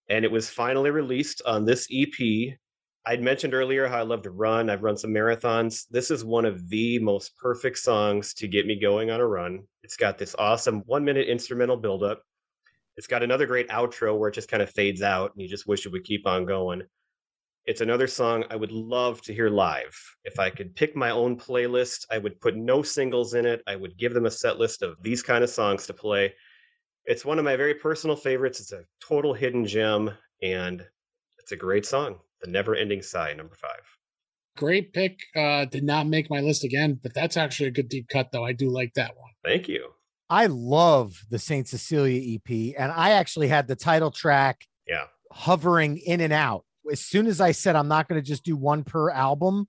[0.07, 2.59] And it was finally released on this EP
[3.07, 4.69] I'd mentioned earlier how I love to run.
[4.69, 5.85] I've run some marathons.
[5.89, 9.63] This is one of the most perfect songs to get me going on a run.
[9.81, 12.21] It's got this awesome one minute instrumental buildup.
[12.97, 15.67] It's got another great outro where it just kind of fades out and you just
[15.67, 16.81] wish it would keep on going.
[17.63, 19.97] It's another song I would love to hear live.
[20.25, 23.61] If I could pick my own playlist, I would put no singles in it.
[23.67, 26.33] I would give them a set list of these kind of songs to play.
[27.05, 28.59] It's one of my very personal favorites.
[28.59, 30.11] It's a total hidden gem
[30.43, 30.85] and
[31.39, 32.19] it's a great song.
[32.41, 33.81] The Neverending Sigh, number five.
[34.55, 35.19] Great pick.
[35.35, 38.43] Uh, did not make my list again, but that's actually a good deep cut, though.
[38.45, 39.31] I do like that one.
[39.43, 39.89] Thank you.
[40.29, 45.05] I love the Saint Cecilia EP, and I actually had the title track Yeah.
[45.31, 46.65] hovering in and out.
[46.91, 49.67] As soon as I said I'm not going to just do one per album,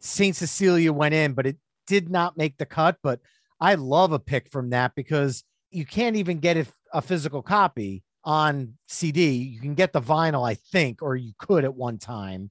[0.00, 1.56] Saint Cecilia went in, but it
[1.86, 2.98] did not make the cut.
[3.02, 3.20] But
[3.60, 8.74] I love a pick from that because you can't even get a physical copy on
[8.88, 9.30] CD.
[9.30, 12.50] You can get the vinyl, I think, or you could at one time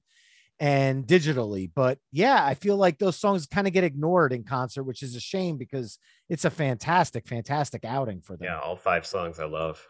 [0.58, 1.70] and digitally.
[1.72, 5.14] But yeah, I feel like those songs kind of get ignored in concert, which is
[5.14, 8.46] a shame because it's a fantastic, fantastic outing for them.
[8.46, 9.80] Yeah, all five songs I love.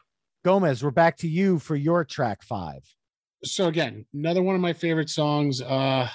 [0.45, 2.83] Gomez, we're back to you for your track five.
[3.45, 5.63] So again, another one of my favorite songs.
[5.63, 6.11] Uh,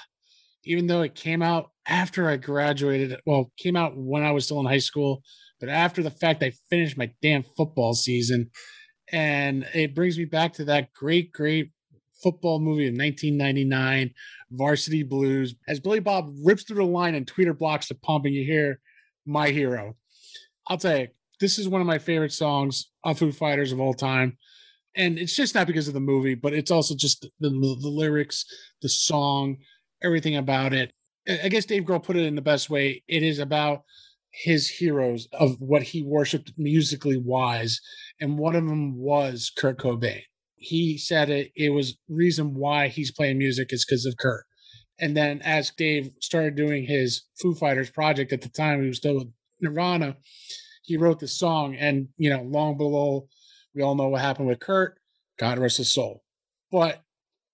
[0.62, 4.60] even though it came out after I graduated, well, came out when I was still
[4.60, 5.22] in high school,
[5.58, 8.50] but after the fact I finished my damn football season,
[9.12, 11.70] and it brings me back to that great, great
[12.22, 14.14] football movie of 1999,
[14.50, 15.54] Varsity Blues.
[15.68, 18.80] As Billy Bob rips through the line and Tweeder blocks the pump, and you hear
[19.26, 19.96] "My Hero."
[20.66, 21.08] I'll tell you,
[21.40, 24.38] this is one of my favorite songs of Foo Fighters of all time
[24.96, 27.88] and it's just not because of the movie, but it's also just the, the, the
[27.88, 28.44] lyrics,
[28.82, 29.56] the song,
[30.02, 30.92] everything about it.
[31.28, 33.02] I guess Dave Grohl put it in the best way.
[33.08, 33.82] It is about
[34.42, 37.80] his heroes of what he worshipped musically wise,
[38.20, 40.22] and one of them was Kurt Cobain.
[40.56, 41.52] He said it.
[41.54, 44.44] It was reason why he's playing music is because of Kurt.
[44.98, 48.96] And then as Dave started doing his Foo Fighters project at the time, he was
[48.96, 49.28] still with
[49.60, 50.16] Nirvana.
[50.82, 53.28] He wrote this song, and you know, long below
[53.74, 54.98] we all know what happened with Kurt.
[55.38, 56.22] God rest his soul.
[56.70, 57.02] But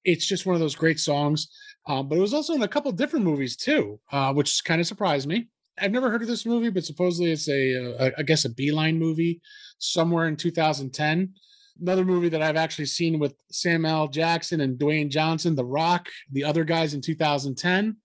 [0.05, 1.49] it's just one of those great songs.
[1.87, 4.87] Um, but it was also in a couple different movies too, uh, which kind of
[4.87, 5.49] surprised me.
[5.79, 9.41] I've never heard of this movie, but supposedly it's a, uh, guess, a Beeline movie
[9.79, 11.35] somewhere in 2010.
[11.81, 14.09] Another movie that I've actually seen with Sam L.
[14.09, 17.97] Jackson and Dwayne Johnson, The Rock, the other guys in 2010.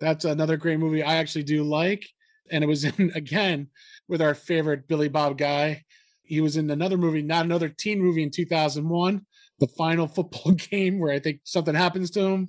[0.00, 2.04] That's another great movie I actually do like.
[2.50, 3.68] And it was in, again,
[4.08, 5.84] with our favorite Billy Bob guy.
[6.22, 9.24] He was in another movie, not another teen movie in 2001,
[9.58, 12.48] the final football game where I think something happens to him.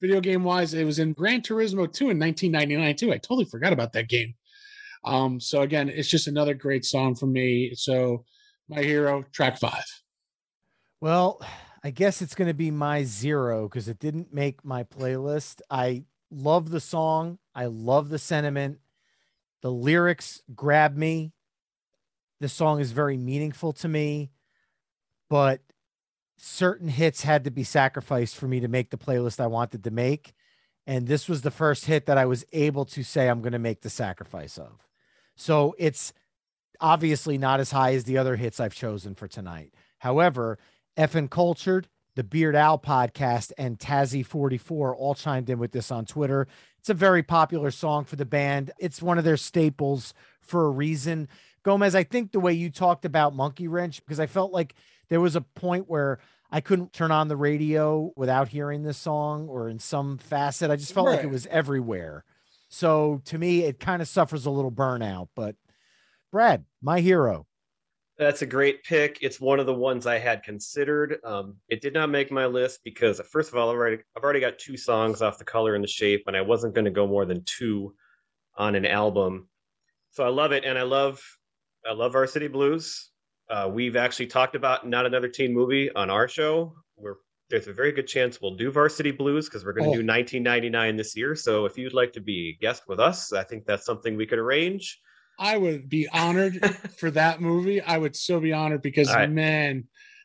[0.00, 3.12] Video game wise, it was in Gran Turismo 2 in 1999 too.
[3.12, 4.34] I totally forgot about that game.
[5.04, 7.74] Um, so again, it's just another great song for me.
[7.74, 8.24] So
[8.68, 9.84] my hero, track five.
[11.00, 11.40] Well,
[11.84, 15.60] I guess it's going to be my zero because it didn't make my playlist.
[15.70, 17.38] I love the song.
[17.54, 18.78] I love the sentiment.
[19.62, 21.32] The lyrics grab me.
[22.40, 24.30] The song is very meaningful to me,
[25.30, 25.60] but
[26.36, 29.90] certain hits had to be sacrificed for me to make the playlist I wanted to
[29.90, 30.34] make.
[30.86, 33.58] And this was the first hit that I was able to say I'm going to
[33.58, 34.86] make the sacrifice of.
[35.34, 36.12] So it's
[36.80, 39.72] obviously not as high as the other hits I've chosen for tonight.
[39.98, 40.58] However,
[40.96, 46.46] Effin Cultured, the Beard Owl podcast, and Tazzy44 all chimed in with this on Twitter.
[46.78, 48.70] It's a very popular song for the band.
[48.78, 51.28] It's one of their staples for a reason.
[51.62, 54.74] Gomez, I think the way you talked about Monkey Wrench, because I felt like
[55.08, 56.18] there was a point where
[56.50, 60.70] I couldn't turn on the radio without hearing this song or in some facet.
[60.70, 62.24] I just felt like it was everywhere.
[62.68, 65.28] So to me, it kind of suffers a little burnout.
[65.34, 65.56] But
[66.30, 67.46] Brad, my hero.
[68.18, 69.18] That's a great pick.
[69.20, 71.18] It's one of the ones I had considered.
[71.22, 74.40] Um, it did not make my list because, first of all, I've already, I've already
[74.40, 77.06] got two songs off the color and the shape, and I wasn't going to go
[77.06, 77.94] more than two
[78.56, 79.48] on an album.
[80.12, 81.22] So I love it, and I love,
[81.86, 83.10] I love Varsity Blues.
[83.48, 86.74] Uh, we've actually talked about not another teen movie on our show.
[86.96, 87.16] We're
[87.48, 90.02] there's a very good chance we'll do Varsity Blues because we're going to Oh.
[90.02, 91.36] do 1999 this year.
[91.36, 94.26] So if you'd like to be a guest with us, I think that's something we
[94.26, 94.98] could arrange.
[95.38, 96.58] I would be honored
[96.98, 97.80] for that movie.
[97.80, 99.30] I would so be honored because right.
[99.30, 99.84] man,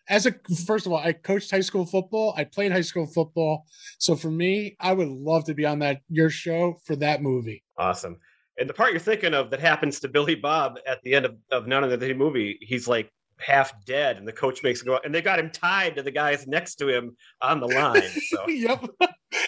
[0.10, 0.34] as a
[0.66, 2.34] first of all, I coached high school football.
[2.36, 3.66] I played high school football.
[4.00, 7.64] So for me, I would love to be on that your show for that movie.
[7.78, 8.18] Awesome.
[8.62, 11.36] And the part you're thinking of that happens to Billy Bob at the end of,
[11.52, 15.00] of none of the movie, he's like half dead, and the coach makes him go,
[15.04, 18.04] and they got him tied to the guys next to him on the line.
[18.30, 18.86] So, yep.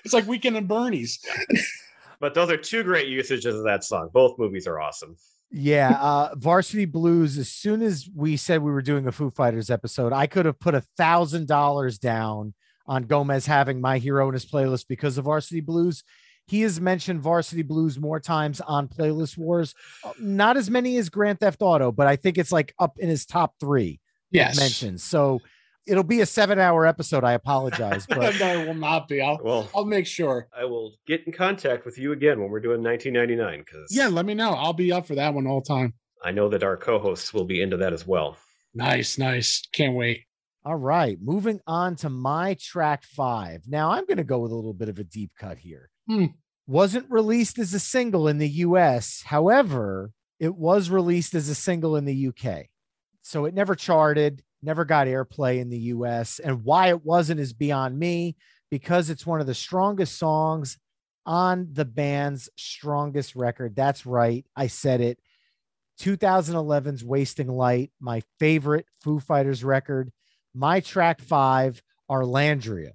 [0.03, 1.19] it's like Weekend at Bernie's.
[2.19, 4.09] but those are two great usages of that song.
[4.11, 5.15] Both movies are awesome.
[5.51, 7.37] Yeah, uh, Varsity Blues.
[7.37, 10.59] As soon as we said we were doing a Foo Fighters episode, I could have
[10.59, 12.55] put a thousand dollars down
[12.87, 16.03] on Gomez having my hero in his playlist because of Varsity Blues.
[16.47, 19.73] He has mentioned Varsity Blues more times on Playlist Wars,
[20.03, 23.09] Uh, not as many as Grand Theft Auto, but I think it's like up in
[23.09, 23.99] his top three
[24.31, 24.57] Yes.
[24.57, 25.03] mentions.
[25.03, 25.41] So
[25.87, 27.23] it'll be a seven-hour episode.
[27.23, 29.21] I apologize, but no, it will not be.
[29.21, 30.47] I'll Well, I'll make sure.
[30.57, 34.25] I will get in contact with you again when we're doing 1999 because Yeah, let
[34.25, 34.51] me know.
[34.51, 35.93] I'll be up for that one all the time.
[36.23, 38.37] I know that our co-hosts will be into that as well.
[38.73, 39.61] Nice, nice.
[39.73, 40.23] Can't wait.
[40.65, 43.63] All right, moving on to my track five.
[43.67, 45.89] Now I'm going to go with a little bit of a deep cut here.
[46.07, 46.25] Hmm.
[46.67, 49.21] Wasn't released as a single in the US.
[49.25, 52.65] However, it was released as a single in the UK.
[53.21, 56.39] So it never charted, never got airplay in the US.
[56.39, 58.35] And why it wasn't is beyond me
[58.69, 60.77] because it's one of the strongest songs
[61.25, 63.75] on the band's strongest record.
[63.75, 64.45] That's right.
[64.55, 65.19] I said it.
[65.99, 70.11] 2011's Wasting Light, my favorite Foo Fighters record
[70.53, 72.91] my track five, Arlandria.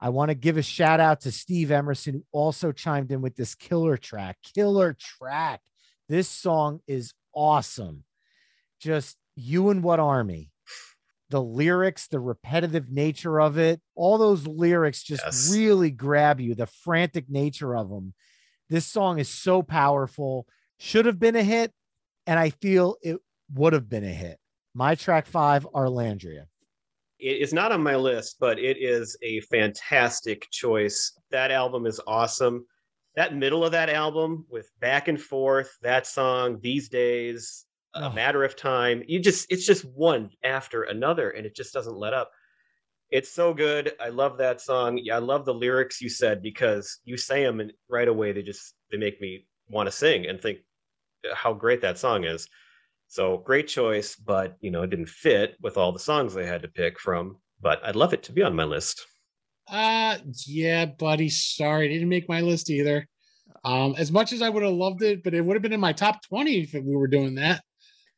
[0.00, 3.36] I want to give a shout out to Steve Emerson, who also chimed in with
[3.36, 4.36] this killer track.
[4.54, 5.60] Killer track.
[6.08, 8.04] This song is awesome.
[8.80, 10.50] Just you and what army?
[11.30, 15.50] The lyrics, the repetitive nature of it, all those lyrics just Yes.
[15.52, 18.14] really grab you, the frantic nature of them.
[18.68, 20.46] This song is so powerful,
[20.78, 21.72] should have been a hit,
[22.26, 23.18] and I feel it
[23.52, 24.38] would have been a hit.
[24.74, 26.46] My track five, Arlandria.
[27.18, 31.12] It is not on my list, but it is a fantastic choice.
[31.30, 32.66] That album is awesome.
[33.14, 37.64] That middle of that album with back and forth, that song, these days,
[37.94, 38.12] a Oh.
[38.12, 39.02] matter of time.
[39.06, 42.30] You just, it's just one after another, and it just doesn't let up.
[43.10, 43.92] It's so good.
[44.00, 44.98] I love that song.
[44.98, 48.42] Yeah, I love the lyrics you said because you say them and right away they
[48.42, 50.58] just they make me want to sing and think
[51.32, 52.48] how great that song is.
[53.08, 56.62] So great choice, but you know, it didn't fit with all the songs I had
[56.62, 57.36] to pick from.
[57.60, 59.06] But I'd love it to be on my list.
[59.68, 61.28] Uh yeah, buddy.
[61.28, 63.06] Sorry, didn't make my list either.
[63.64, 65.80] Um, as much as I would have loved it, but it would have been in
[65.80, 67.62] my top 20 if we were doing that.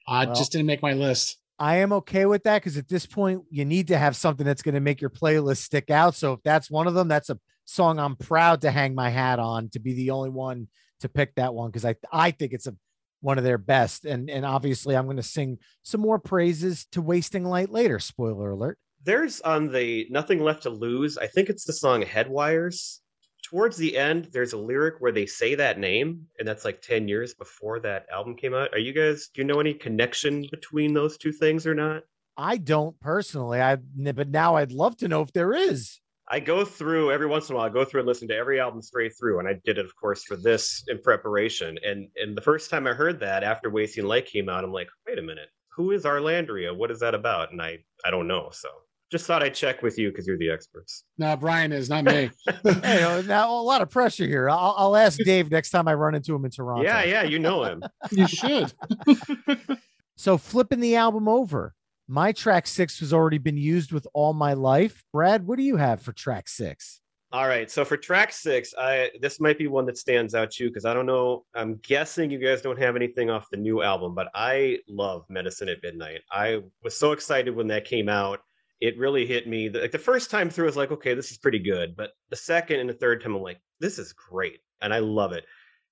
[0.07, 1.39] Uh Well- just didn't make my list.
[1.61, 4.63] I am okay with that because at this point, you need to have something that's
[4.63, 6.15] going to make your playlist stick out.
[6.15, 9.41] So if that's one of them, that's a song I'm proud to hang my hat
[9.41, 10.69] on to be the only one
[11.01, 12.77] to pick that one because I I think it's a
[13.21, 14.05] one of their best.
[14.05, 17.99] And and obviously, I'm going to sing some more praises to Wasting Light later.
[17.99, 18.79] Spoiler alert.
[19.05, 23.01] There's on the Nothing Left to Lose, I think it's the song Headwires.
[23.45, 27.09] Towards the end, there's a lyric where they say that name, and that's like 10
[27.09, 28.75] years before that album came out.
[28.75, 32.03] Are you guys, do you know any connection between those two things or not?
[32.37, 33.61] I don't personally.
[33.61, 36.01] I but now I'd love to know if there is.
[36.31, 37.67] I go through every once in a while.
[37.67, 39.97] I go through and listen to every album straight through, and I did it, of
[39.97, 41.79] course, for this in preparation.
[41.85, 44.89] And and the first time I heard that after Wasting Light came out, I'm like,
[45.07, 46.77] wait a minute, who is Arlandria?
[46.77, 47.53] What is that about?
[47.53, 48.51] And I I don't know.
[48.53, 48.69] So
[49.11, 51.05] just thought I'd check with you because you're the experts.
[51.17, 52.31] No, Brian is not me.
[52.83, 54.51] Hey, uh, now a lot of pressure here.
[54.51, 56.83] I'll, I'll ask Dave next time I run into him in Toronto.
[56.83, 57.83] Yeah, yeah, you know him.
[58.11, 58.73] you should.
[60.19, 61.75] So flipping the album over,
[62.09, 65.05] my track six has already been used with all my life.
[65.13, 67.01] Brad, what do you have for track six?
[67.31, 70.65] All right, so for track six, I this might be one that stands out to
[70.65, 71.45] you because I don't know.
[71.55, 75.69] I'm guessing you guys don't have anything off the new album, but I love Medicine
[75.69, 76.23] at Midnight.
[76.33, 78.41] I was so excited when that came out.
[78.81, 79.69] It really hit me.
[79.69, 81.95] Like the first time through, I was like, okay, this is pretty good.
[81.95, 85.33] But the second and the third time, I'm like, this is great, and I love
[85.33, 85.45] it.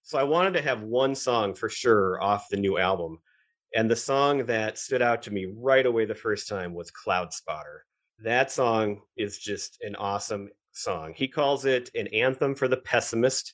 [0.05, 3.19] So I wanted to have one song for sure off the new album.
[3.77, 7.81] And the song that stood out to me right away the first time was Cloudspotter.
[8.19, 11.13] That song is just an awesome song.
[11.15, 13.53] He calls it an anthem for the pessimist.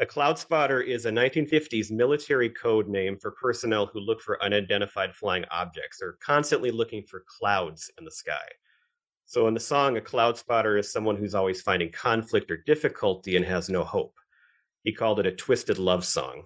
[0.00, 5.14] A cloud spotter is a 1950s military code name for personnel who look for unidentified
[5.14, 5.98] flying objects.
[6.00, 8.48] They're constantly looking for clouds in the sky.
[9.26, 13.36] So in the song, a cloud spotter is someone who's always finding conflict or difficulty
[13.36, 14.14] and has no hope.
[14.84, 16.44] He called it a twisted love song.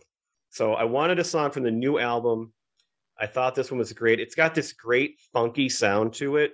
[0.50, 2.52] So I wanted a song from the new album
[3.18, 4.20] I thought this one was great.
[4.20, 6.52] It's got this great funky sound to it,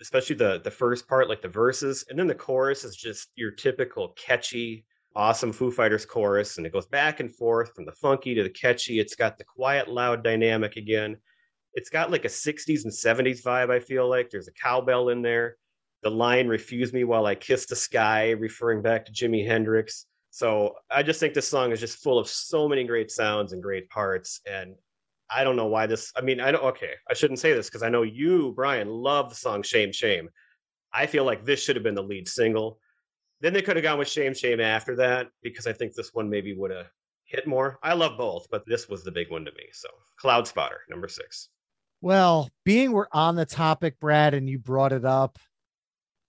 [0.00, 3.50] especially the the first part, like the verses, and then the chorus is just your
[3.50, 4.84] typical catchy,
[5.14, 8.50] awesome Foo Fighters chorus, and it goes back and forth from the funky to the
[8.50, 9.00] catchy.
[9.00, 11.16] It's got the quiet, loud dynamic again.
[11.74, 14.30] It's got like a 60s and 70s vibe, I feel like.
[14.30, 15.56] There's a cowbell in there.
[16.02, 20.06] The line refuse me while I kiss the sky, referring back to Jimi Hendrix.
[20.30, 23.62] So I just think this song is just full of so many great sounds and
[23.62, 24.40] great parts.
[24.46, 24.74] And
[25.30, 26.12] I don't know why this.
[26.16, 26.62] I mean, I don't.
[26.64, 30.28] Okay, I shouldn't say this because I know you, Brian, love the song "Shame Shame."
[30.92, 32.78] I feel like this should have been the lead single.
[33.40, 36.30] Then they could have gone with "Shame Shame" after that because I think this one
[36.30, 36.86] maybe would have
[37.24, 37.78] hit more.
[37.82, 39.64] I love both, but this was the big one to me.
[39.72, 39.88] So,
[40.22, 41.48] Cloudspotter, number six.
[42.00, 45.38] Well, being we're on the topic, Brad, and you brought it up,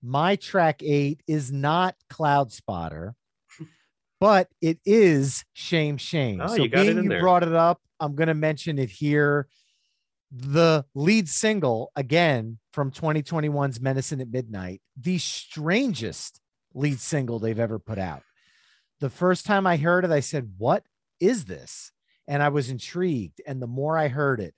[0.01, 3.13] my track eight is not Cloudspotter,
[4.19, 6.41] but it is Shame Shame.
[6.41, 7.21] Oh, so you being in you there.
[7.21, 9.47] brought it up, I'm going to mention it here.
[10.31, 16.41] The lead single, again, from 2021's Medicine at Midnight, the strangest
[16.73, 18.23] lead single they've ever put out.
[18.99, 20.83] The first time I heard it, I said, What
[21.19, 21.91] is this?
[22.27, 23.41] And I was intrigued.
[23.47, 24.53] And the more I heard it,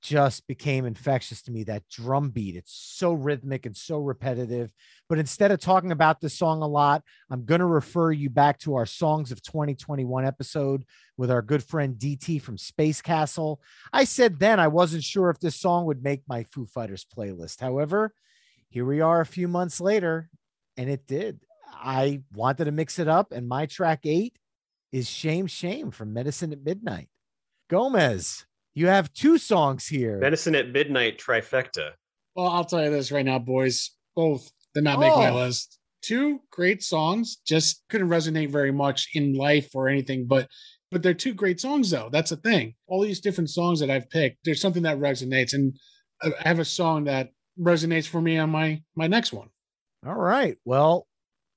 [0.00, 1.64] just became infectious to me.
[1.64, 4.72] That drum beat, it's so rhythmic and so repetitive.
[5.08, 8.58] But instead of talking about this song a lot, I'm going to refer you back
[8.60, 10.84] to our Songs of 2021 episode
[11.16, 13.60] with our good friend DT from Space Castle.
[13.92, 17.60] I said then I wasn't sure if this song would make my Foo Fighters playlist.
[17.60, 18.12] However,
[18.70, 20.28] here we are a few months later,
[20.76, 21.40] and it did.
[21.72, 24.38] I wanted to mix it up, and my track eight
[24.92, 27.08] is Shame Shame from Medicine at Midnight.
[27.68, 28.46] Gomez,
[28.78, 30.18] you have two songs here.
[30.18, 31.92] Medicine at Midnight trifecta.
[32.36, 33.90] Well, I'll tell you this right now, boys.
[34.14, 35.34] Both did not make my Oh.
[35.36, 35.78] list.
[36.02, 40.48] Two great songs, just couldn't resonate very much in life or anything, but
[40.90, 42.08] but they're two great songs though.
[42.10, 42.74] That's the thing.
[42.86, 45.76] All these different songs that I've picked, there's something that resonates, and
[46.22, 49.48] I I have a song that resonates for me on my my next one.
[50.06, 50.56] All right.
[50.64, 51.06] Well,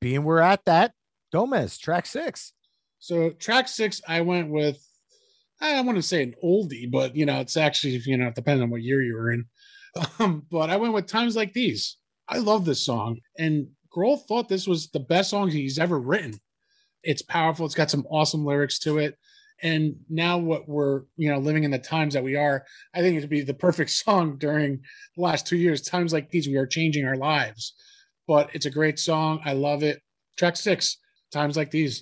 [0.01, 0.93] being we're at that,
[1.31, 2.53] Gomez, track six.
[2.99, 4.83] So track six, I went with
[5.61, 8.69] I want to say an oldie, but you know, it's actually you know, depends on
[8.69, 9.45] what year you were in.
[10.19, 11.97] Um, but I went with times like these.
[12.29, 16.39] I love this song, and Grohl thought this was the best song he's ever written.
[17.03, 17.65] It's powerful.
[17.65, 19.17] It's got some awesome lyrics to it.
[19.61, 23.17] And now, what we're you know living in the times that we are, I think
[23.17, 24.79] it'd be the perfect song during
[25.17, 25.81] the last two years.
[25.81, 27.73] Times like these, we are changing our lives.
[28.27, 29.41] But it's a great song.
[29.43, 30.01] I love it.
[30.37, 30.97] Track six,
[31.33, 32.01] times like these.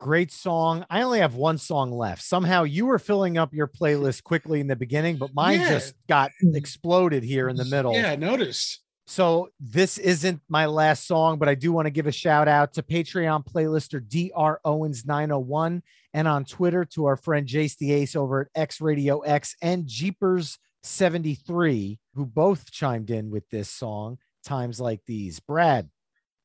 [0.00, 0.84] Great song.
[0.88, 2.22] I only have one song left.
[2.22, 5.68] Somehow you were filling up your playlist quickly in the beginning, but mine Yeah.
[5.68, 7.92] just got exploded here in the middle.
[7.94, 8.80] Yeah, I noticed.
[9.06, 12.72] So this isn't my last song, but I do want to give a shout out
[12.74, 15.82] to Patreon playlister DR Owens 901
[16.14, 19.86] and on Twitter to our friend Jace the Ace over at X Radio X and
[19.86, 25.40] Jeepers 73, who both chimed in with this song, Times Like These.
[25.40, 25.90] Brad,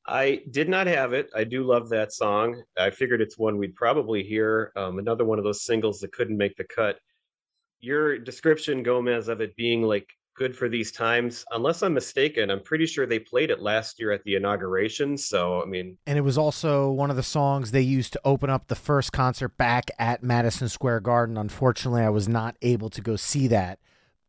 [0.08, 1.30] I did not have it.
[1.36, 2.62] I do love that song.
[2.78, 4.72] I figured it's one we'd probably hear.
[4.76, 7.00] Um, another one of those singles that couldn't make the cut.
[7.80, 12.62] Your description, Gomez, of it being like good for these times, unless I'm mistaken, I'm
[12.62, 15.18] pretty sure they played it last year at the inauguration.
[15.18, 18.50] So, I mean, and it was also one of the songs they used to open
[18.50, 21.38] up the first concert back at Madison Square Garden.
[21.38, 23.80] Unfortunately, I was not able to go see that,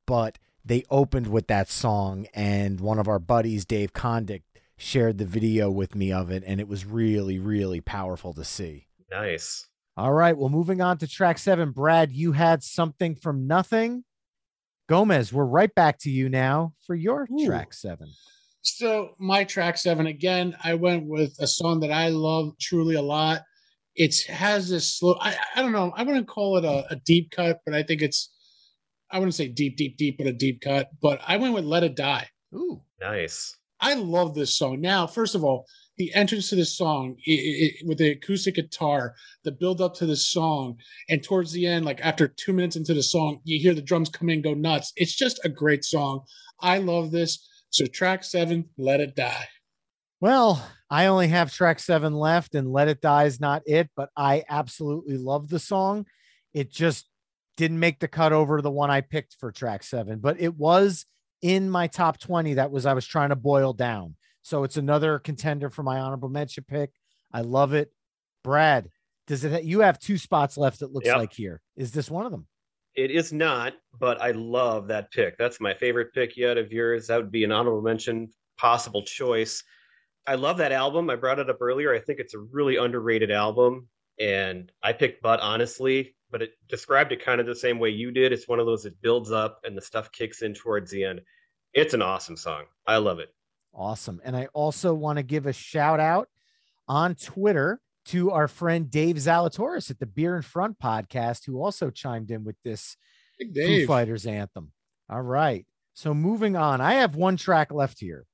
[0.06, 4.42] but they opened with that song, and one of our buddies, Dave Condick,
[4.76, 8.86] shared the video with me of it, and it was really, really powerful to see.
[9.10, 9.66] Nice.
[9.96, 10.36] All right.
[10.36, 11.70] Well, moving on to track seven.
[11.70, 14.04] Brad, you had something from nothing.
[14.88, 17.46] Gomez, we're right back to you now for your Ooh.
[17.46, 18.08] track seven.
[18.62, 23.02] So my track seven again, I went with a song that I love truly a
[23.02, 23.42] lot.
[23.94, 25.16] It has this slow.
[25.20, 25.92] I, I don't know.
[25.96, 28.32] I wouldn't call it a, a deep cut, but I think it's.
[29.10, 30.90] I wouldn't say deep, deep, deep, but a deep cut.
[31.00, 32.82] But I went with "Let It Die." Ooh.
[33.00, 33.56] Nice.
[33.80, 34.80] I love this song.
[34.80, 35.66] Now, first of all,
[35.98, 39.14] the entrance to this song i i with the acoustic guitar,
[39.44, 40.76] the build up to the song,
[41.08, 44.08] and towards the end, like after two minutes into the song, you hear the drums
[44.08, 44.92] come in, go nuts.
[44.96, 46.22] It's just a great song.
[46.60, 47.48] I love this.
[47.70, 49.48] So, track seven, "Let It Die."
[50.20, 54.10] Well, I only have track seven left, and Let It Die is not it, but
[54.16, 56.06] I absolutely love the song.
[56.54, 57.06] It just
[57.56, 61.06] didn't make the cut over the one I picked for track seven, but it was
[61.42, 62.54] in my top 20.
[62.54, 64.16] That was I was trying to boil down.
[64.42, 66.90] So it's another contender for my honorable mention pick.
[67.32, 67.90] I love it.
[68.44, 68.88] Brad,
[69.26, 71.16] does it you have two spots left it looks Yep.
[71.16, 71.60] like here.
[71.76, 72.46] Is this one of them?
[72.94, 75.36] It is not, but I love that pick.
[75.36, 77.08] That's my favorite pick yet of yours.
[77.08, 79.62] That would be an honorable mention, possible choice.
[80.26, 81.10] I love that album.
[81.10, 81.94] I brought it up earlier.
[81.94, 83.88] I think it's a really underrated album.
[84.18, 88.10] And I picked But honestly, but it described it kind of the same way you
[88.10, 88.30] did.
[88.30, 91.22] It's one of those that builds up and the stuff kicks in towards the end.
[91.72, 92.64] It's an awesome song.
[92.86, 93.30] I love it.
[93.72, 94.20] Awesome.
[94.22, 96.28] And I also want to give a shout out
[96.88, 101.88] on Twitter to our friend Dave Zalatoris at the Beer in Front podcast, who also
[101.88, 102.98] chimed in with this
[103.38, 104.72] Big Foo Fighters anthem.
[105.08, 105.64] All right.
[105.94, 108.26] So moving on, I have one track left here.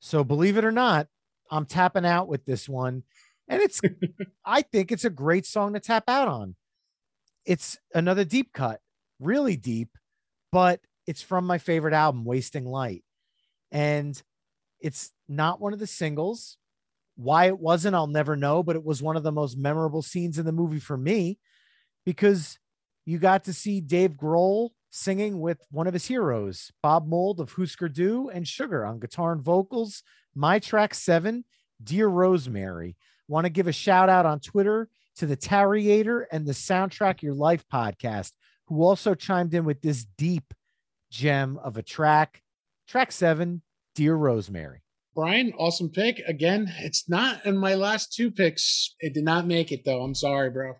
[0.00, 1.06] So believe it or not,
[1.52, 3.04] I'm tapping out with this one.
[3.46, 3.80] And it's,
[4.44, 6.56] I think it's a great song to tap out on.
[7.48, 8.78] It's another deep cut,
[9.18, 9.88] really deep,
[10.52, 13.04] but it's from my favorite album, Wasting Light.
[13.72, 14.22] And
[14.80, 16.58] it's not one of the singles.
[17.16, 20.38] Why it wasn't, I'll never know, but it was one of the most memorable scenes
[20.38, 21.38] in the movie for me
[22.04, 22.58] because
[23.06, 27.52] you got to see Dave Grohl singing with one of his heroes, Bob Mould of
[27.52, 30.02] Husker Du and Sugar on guitar and vocals.
[30.34, 31.46] My track seven,
[31.82, 32.98] Dear Rosemary.
[33.26, 37.34] Want to give a shout out on Twitter to the Tarriator and the Soundtrack Your
[37.34, 38.32] Life podcast,
[38.66, 40.54] who also chimed in with this deep
[41.10, 42.42] gem of a track.
[42.86, 43.62] Track seven,
[43.94, 44.82] Dear Rosemary.
[45.14, 46.20] Brian, awesome pick.
[46.28, 48.94] Again, it's not in my last two picks.
[49.00, 50.02] It did not make it though.
[50.02, 50.74] I'm sorry, bro.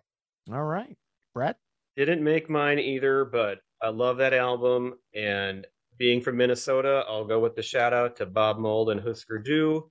[0.51, 0.95] All right,
[1.33, 1.57] Brett.
[1.97, 4.93] Didn't make mine either, but I love that album.
[5.13, 5.67] And
[5.97, 9.89] being from Minnesota, I'll go with the shout out to Bob Mould and Husker Du.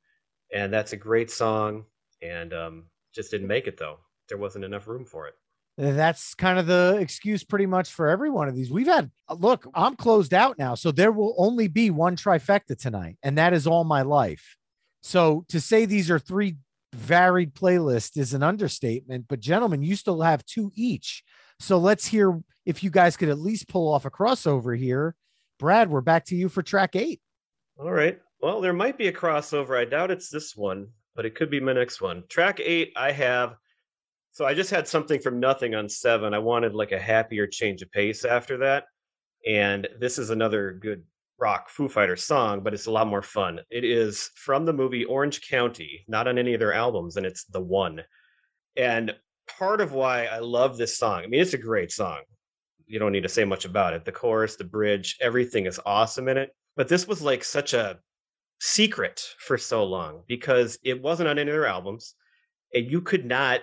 [0.54, 1.84] And that's a great song.
[2.22, 2.84] And um,
[3.14, 3.98] just didn't make it though.
[4.28, 5.34] There wasn't enough room for it.
[5.76, 8.70] That's kind of the excuse pretty much for every one of these.
[8.70, 13.16] We've had look, I'm closed out now, so there will only be one trifecta tonight,
[13.22, 14.56] and that is all my life.
[15.02, 16.56] So to say these are three
[16.92, 21.22] varied playlists is an understatement, but gentlemen, you still have two each.
[21.60, 25.14] So let's hear if you guys could at least pull off a crossover here.
[25.58, 27.20] Brad, we're back to you for track eight.
[27.78, 28.20] All right.
[28.40, 29.78] Well, there might be a crossover.
[29.78, 32.24] I doubt it's this one, but it could be my next one.
[32.28, 33.56] Track eight, I have.
[34.32, 36.34] So I just had something from nothing on seven.
[36.34, 38.84] I wanted like a happier change of pace after that.
[39.46, 41.02] And this is another good
[41.38, 43.60] rock Foo Fighters song, but it's a lot more fun.
[43.70, 47.44] It is from the movie Orange County, not on any of their albums, and it's
[47.44, 48.02] the one.
[48.76, 49.14] And
[49.58, 52.20] part of why I love this song, I mean, it's a great song.
[52.86, 54.04] You don't need to say much about it.
[54.04, 56.50] The chorus, the bridge, everything is awesome in it.
[56.76, 57.98] But this was like such a
[58.60, 62.14] secret for so long because it wasn't on any of their albums.
[62.74, 63.60] And you could not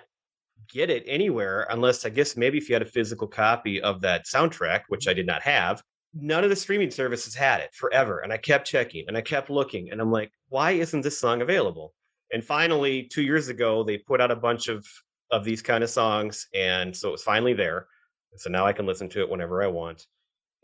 [0.68, 4.26] get it anywhere unless I guess maybe if you had a physical copy of that
[4.26, 5.11] soundtrack, which mm-hmm.
[5.11, 5.82] I did not have.
[6.13, 8.20] None of the streaming services had it forever.
[8.20, 9.91] And I kept checking and I kept looking.
[9.91, 11.93] And I'm like, why isn't this song available?
[12.32, 14.86] And finally, two years ago, they put out a bunch of
[15.32, 16.47] of these kind of songs.
[16.53, 17.88] And so it was finally there.
[18.32, 20.05] And so now I can listen to it whenever I want.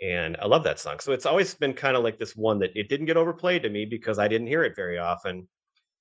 [0.01, 0.99] And I love that song.
[0.99, 3.69] So it's always been kind of like this one that it didn't get overplayed to
[3.69, 5.47] me because I didn't hear it very often.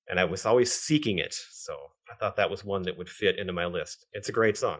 [0.09, 1.35] And I was always seeking it.
[1.51, 1.73] So
[2.11, 4.05] I thought that was one that would fit into my list.
[4.13, 4.79] It's a great song.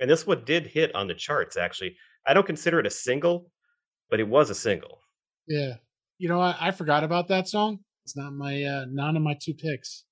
[0.00, 1.96] And this one did hit on the charts, actually.
[2.26, 3.50] I don't consider it a single,
[4.10, 5.00] but it was a single.
[5.46, 5.74] Yeah.
[6.18, 7.80] You know, I, I forgot about that song.
[8.04, 10.04] It's not my uh none of my two picks.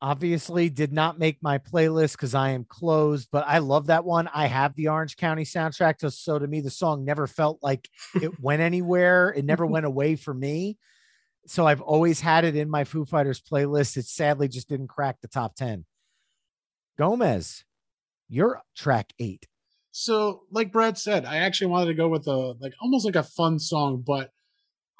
[0.00, 4.28] Obviously, did not make my playlist because I am closed, but I love that one.
[4.32, 5.94] I have the Orange County soundtrack.
[5.98, 9.30] So, so to me, the song never felt like it went anywhere.
[9.36, 10.78] It never went away for me.
[11.48, 13.96] So I've always had it in my Foo Fighters playlist.
[13.96, 15.86] It sadly just didn't crack the top 10.
[16.98, 17.64] Gomez,
[18.28, 19.46] you're track eight.
[19.90, 23.22] So, like Brad said, I actually wanted to go with a like almost like a
[23.22, 24.30] fun song, but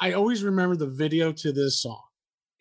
[0.01, 2.03] I always remember the video to this song.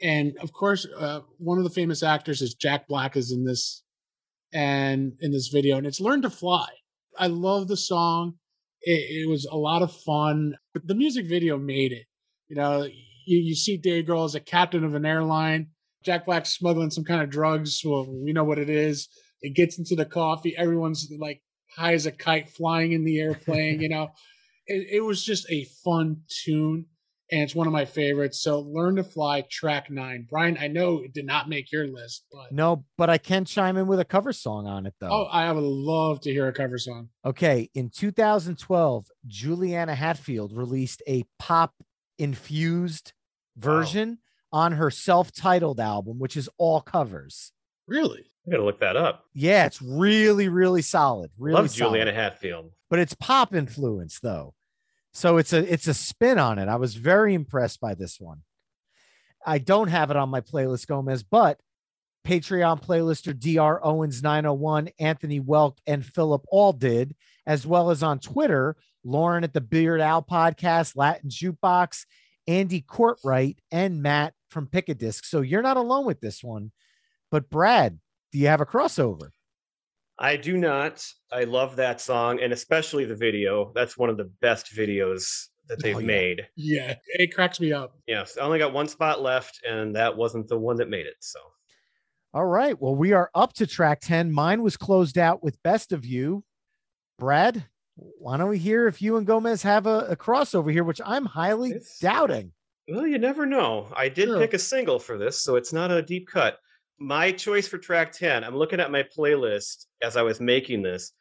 [0.02, 3.84] And of course, uh, one of the famous actors is Jack Black is in this
[4.54, 6.68] and in this video, and it's Learn to Fly.
[7.18, 8.34] I love the song.
[8.82, 10.56] It, it was a lot of fun.
[10.74, 12.06] The music video made it.
[12.50, 12.88] You know,
[13.28, 15.68] you, you see Dave Grohl as a captain of an airline.
[16.04, 17.82] Jack Black smuggling some kind of drugs.
[17.84, 19.10] Well, we know what it is.
[19.42, 20.56] It gets into the coffee.
[20.58, 21.42] Everyone's like
[21.76, 23.82] high as a kite, flying in the air, playing.
[23.82, 24.10] you know,
[24.66, 26.86] it, it was just a fun tune
[27.32, 28.42] and it's one of my favorites.
[28.42, 30.26] So Learn to Fly, track nine.
[30.30, 33.78] Brian, I know it did not make your list, but No, but I can chime
[33.78, 35.10] in with a cover song on it though.
[35.12, 37.10] oh, I would love to hear a cover song.
[37.26, 41.74] Okay, in 2012, Juliana Hatfield released a pop
[42.18, 43.14] infused
[43.58, 44.20] version
[44.52, 47.52] on her self-titled album, which is all covers.
[47.88, 48.26] Really?
[48.46, 49.26] I'm gonna look that up.
[49.34, 51.32] Yeah, it's really, really solid.
[51.38, 51.92] Really Love solid.
[51.92, 52.72] Juliana Hatfield.
[52.90, 54.54] but it's pop influence though.
[55.14, 56.70] So it's a it's a spin on it.
[56.70, 58.44] I was very impressed by this one.
[59.46, 61.60] I don't have it on my playlist, Gomez, but
[62.26, 68.20] Patreon playlister DR Owens 901, Anthony Welk, and Philip all did, as well as on
[68.20, 72.06] Twitter, Lauren at the Beard Owl podcast, Latin Jukebox,
[72.48, 75.26] Andy Courtwright, and Matt from Pick a Disc.
[75.26, 76.72] So you're not alone with this one.
[77.32, 78.00] But Brad,
[78.32, 79.30] do you have a crossover?
[80.20, 81.06] I do not.
[81.32, 83.72] I love that song and especially the video.
[83.76, 86.06] That's one of the best videos that they've Oh, yeah.
[86.08, 86.48] made.
[86.56, 87.98] Yeah, it cracks me up.
[88.08, 91.18] Yes, I only got one spot left, and that wasn't the one that made it.
[91.20, 91.40] So
[92.34, 92.80] All right.
[92.80, 94.32] Well, we are up to track 10.
[94.32, 96.44] Mine was closed out with Best of You.
[97.20, 97.66] Brad,
[97.98, 101.26] why don't we hear if you and Gomez have a, a crossover here, which I'm
[101.26, 102.52] highly It's- doubting.
[102.90, 103.88] Well, you never know.
[103.94, 104.40] I did Sure.
[104.40, 106.58] pick a single for this, so it's not a deep cut.
[107.00, 111.12] My choice for track 10, I'm looking at my playlist as I was making this.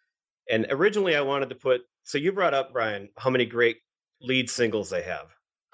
[0.48, 3.78] And originally I wanted to put, so you brought up, Brian, how many great
[4.20, 5.26] lead singles they have.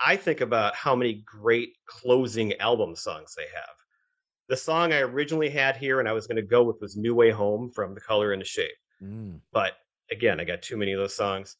[0.05, 3.75] I think about how many great closing album songs they have.
[4.49, 7.15] The song I originally had here and I was going to go with was New
[7.15, 8.71] Way Home from The Color and the Shape.
[9.03, 9.41] Mm.
[9.53, 9.75] But
[10.13, 11.57] again, I got too many of those songs.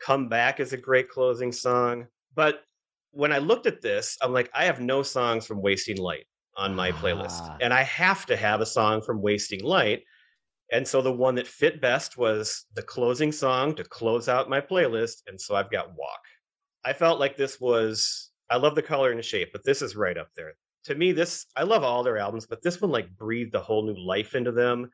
[0.00, 2.06] Come Back is a great closing song.
[2.34, 2.62] But
[3.10, 6.26] when I looked at this, I'm like, I have no songs from Wasting Light
[6.56, 7.40] on my playlist.
[7.40, 7.56] Ah.
[7.60, 10.02] And I have to have a song from Wasting Light.
[10.72, 14.60] And so the one that fit best was the closing song to close out my
[14.60, 15.22] playlist.
[15.26, 16.20] And so I've got Walk.
[16.84, 19.96] I felt like this was, I love the color and the shape, but this is
[19.96, 20.54] right up there.
[20.84, 23.84] To me, this, I love all their albums, but this one like breathed a whole
[23.84, 24.90] new life into them.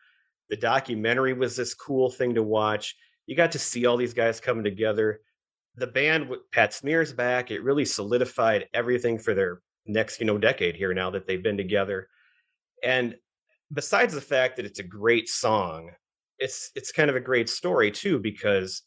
[0.52, 2.94] The documentary was this cool thing to watch.
[3.24, 5.22] You got to see all these guys coming together.
[5.76, 10.36] The band with Pat Smear's back, it really solidified everything for their next, you know,
[10.36, 12.06] decade here now that they've been together.
[12.84, 13.16] And
[13.72, 15.90] besides the fact that it's a great song,
[16.38, 18.82] it's it's kind of a great story too, because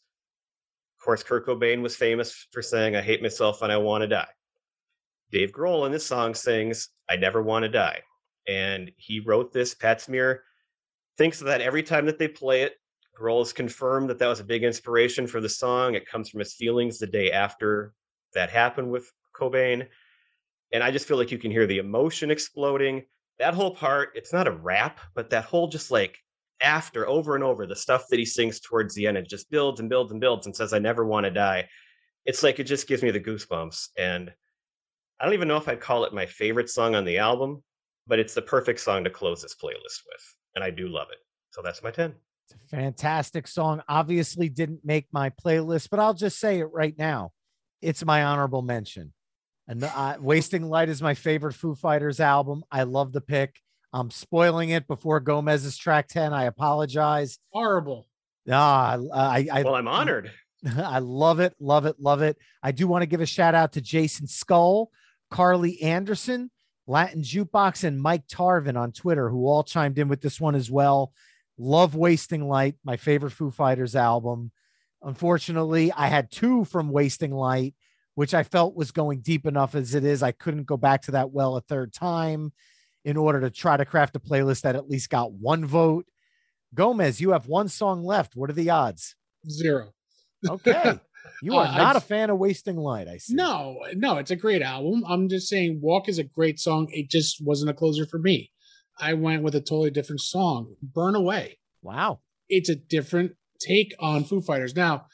[1.00, 4.06] of course Kurt Cobain was famous for saying, I hate myself and I want to
[4.06, 4.28] die.
[5.32, 8.02] Dave Grohl in this song sings, I never want to die.
[8.46, 9.74] And he wrote this.
[9.74, 10.44] Pat Smear
[11.18, 12.74] thinks that every time that they play it.
[13.18, 15.94] Grohl has confirmed that that was a big inspiration for the song.
[15.94, 17.94] It comes from his feelings the day after
[18.34, 19.86] that happened with Cobain.
[20.72, 23.04] And I just feel like you can hear the emotion exploding.
[23.38, 26.18] That whole part, it's not a rap, but that whole just like
[26.60, 29.80] after over and over, the stuff that he sings towards the end, it just builds
[29.80, 31.68] and builds and builds and says, I never want to die.
[32.24, 33.88] It's like it just gives me the goosebumps.
[33.96, 34.32] And
[35.20, 37.62] I don't even know if I'd call it my favorite song on the album,
[38.06, 40.35] but it's the perfect song to close this playlist with.
[40.56, 41.18] And I do love it.
[41.50, 42.12] So that's my 10.
[42.48, 43.82] It's a fantastic song.
[43.88, 47.30] Obviously, didn't make my playlist, but I'll just say it right now.
[47.82, 49.12] It's my honorable mention.
[49.68, 52.64] And uh, Wasting Light is my favorite Foo Fighters album.
[52.70, 53.60] I love the pick.
[53.92, 56.32] I'm spoiling it before Gomez's track 10.
[56.32, 57.38] I apologize.
[57.52, 58.06] Horrible.
[58.50, 60.30] Ah, I, I, Well, I'm honored.
[60.76, 62.38] I love it, love it, love it.
[62.62, 64.90] I do want to give a shout out to Jason Skull,
[65.30, 66.50] Carly Anderson,
[66.86, 70.70] Latin Jukebox, and Mike Tarvin on Twitter, who all chimed in with this one as
[70.70, 71.12] well.
[71.58, 74.52] Love Wasting Light, my favorite Foo Fighters album.
[75.02, 77.74] Unfortunately, I had two from Wasting Light,
[78.14, 80.22] which I felt was going deep enough as it is.
[80.22, 82.52] I couldn't go back to that well a third time
[83.04, 86.06] in order to try to craft a playlist that at least got one vote.
[86.74, 88.36] Gomez, you have one song left.
[88.36, 89.14] What are the odds?
[89.48, 89.92] Zero.
[90.48, 90.98] Okay.
[91.42, 93.34] You are Uh, not a fan of Wasting Light, I see.
[93.34, 95.04] No, no, it's a great album.
[95.08, 96.88] I'm just saying, Walk is a great song.
[96.92, 98.50] It just wasn't a closer for me.
[98.98, 101.58] I went with a totally different song, Burn Away.
[101.82, 102.20] Wow.
[102.48, 104.74] It's a different take on Foo Fighters.
[104.76, 105.06] Now,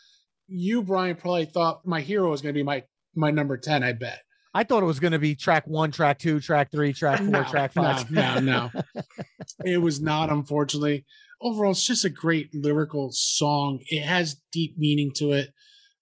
[0.47, 2.85] you, Brian, probably thought my hero was going to be my
[3.15, 4.21] my number 10, I bet.
[4.55, 7.29] I thought it was going to be track one, track two, track three, track four,
[7.29, 8.11] No, track no, five.
[8.11, 8.71] no, no.
[9.65, 11.05] it was not, unfortunately.
[11.41, 13.81] Overall, it's just a great lyrical song.
[13.89, 15.51] It has deep meaning to it.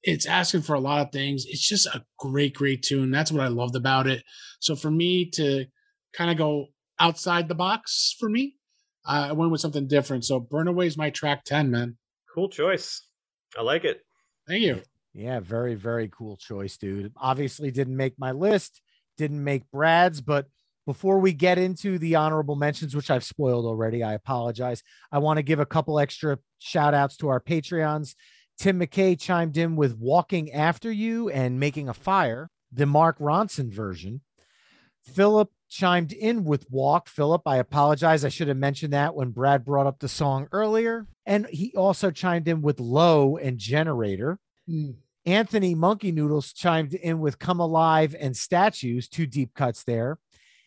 [0.03, 1.45] It's asking for a lot of things.
[1.47, 3.11] It's just a great, great tune.
[3.11, 4.23] That's what I loved about it.
[4.61, 5.67] So for me to
[6.13, 6.67] kind of go
[6.99, 8.57] outside the box for me,
[9.07, 10.25] uh, I went with something different.
[10.25, 11.97] So Burn Away is my track 10, man.
[12.35, 13.07] Cool choice.
[13.59, 14.01] I like it.
[14.47, 14.83] Thank you.
[15.13, 17.13] Yeah, very, very cool choice, dude.
[17.17, 18.81] Obviously didn't make my list,
[19.19, 20.47] didn't make Brad's, but
[20.87, 24.83] before we get into the honorable mentions, which I've spoiled already, I apologize.
[25.13, 28.15] I want to give a couple extra shout outs to our Patreons.
[28.61, 33.73] Tim McKay chimed in with Walking After You and Making a Fire, the Mark Ronson
[33.73, 34.21] version.
[35.03, 37.09] Philip chimed in with Walk.
[37.09, 38.23] Philip, I apologize.
[38.23, 41.07] I should have mentioned that when Brad brought up the song earlier.
[41.25, 44.39] And he also chimed in with Low and Generator.
[44.69, 44.97] Mm.
[45.25, 50.19] Anthony Monkey Noodles chimed in with Come Alive and Statues, two deep cuts there.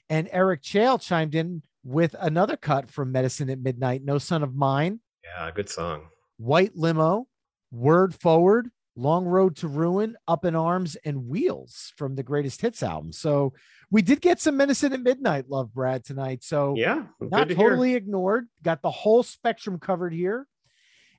[0.09, 4.55] And Eric Chale chimed in with another cut from Medicine at Midnight, No Son of
[4.55, 6.07] Mine, Yeah, good song.
[6.37, 7.27] White Limo,
[7.73, 12.83] Word Forward, Long Road to Ruin, Up in Arms, and Wheels from the Greatest Hits
[12.83, 13.11] album.
[13.11, 13.53] So
[13.89, 16.43] we did get some Medicine at Midnight love, Brad, tonight.
[16.43, 17.69] So Yeah, not to hear.
[17.69, 18.47] totally ignored.
[18.61, 20.47] Got the whole spectrum covered here.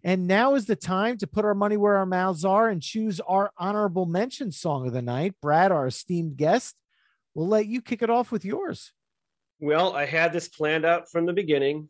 [0.05, 3.21] And now is the time to put our money where our mouths are and choose
[3.21, 5.35] our honorable mention song of the night.
[5.41, 6.77] Brad, our esteemed guest,
[7.35, 8.93] we'll let you kick it off with yours.
[9.61, 11.89] Well, I had this planned out from the beginning.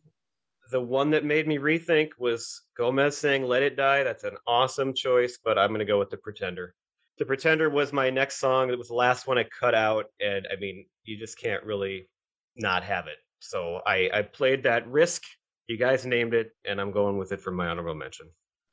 [0.74, 4.02] The one that made me rethink was Gomez saying Let It Die.
[4.02, 6.74] That's an awesome choice, but I'm going to go with The Pretender.
[7.16, 8.70] The Pretender was my next song.
[8.70, 10.06] It was the last one I cut out.
[10.20, 12.08] And I mean, you just can't really
[12.56, 13.18] not have it.
[13.38, 15.22] So I, I played that risk.
[15.68, 18.26] You guys named it, and I'm going with it for my honorable mention.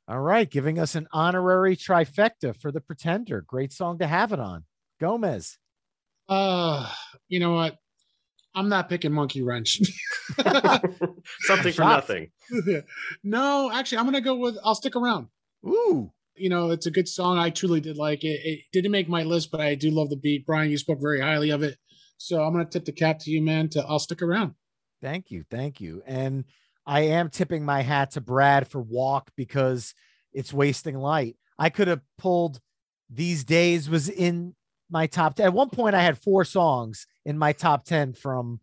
[0.08, 3.42] All right, giving us an honorary trifecta for the Pretender.
[3.42, 4.64] Great song to have it on.
[4.98, 5.56] Gomez.
[6.28, 6.90] Uh,
[7.28, 7.76] you know what?
[8.54, 9.80] I'm not picking Monkey Wrench.
[11.40, 12.30] Something for nothing.
[13.24, 15.28] no, actually, I'm going to go with I'll Stick Around.
[15.66, 17.38] Ooh, You know, it's a good song.
[17.38, 18.40] I truly did like it.
[18.44, 20.44] It didn't make my list, but I do love the beat.
[20.46, 21.78] Brian, you spoke very highly of it.
[22.18, 24.54] So I'm going to tip the cap to you, man, to I'll Stick Around.
[25.00, 25.44] thank you.
[25.50, 26.02] Thank you.
[26.06, 26.44] And
[26.86, 29.94] I am tipping my hat to Brad for Walk because
[30.32, 31.36] it's wasting light.
[31.58, 32.60] I could have pulled
[33.10, 34.54] These Days was in
[34.92, 35.46] my top 10.
[35.46, 38.60] At one point, I had four songs in my top 10 from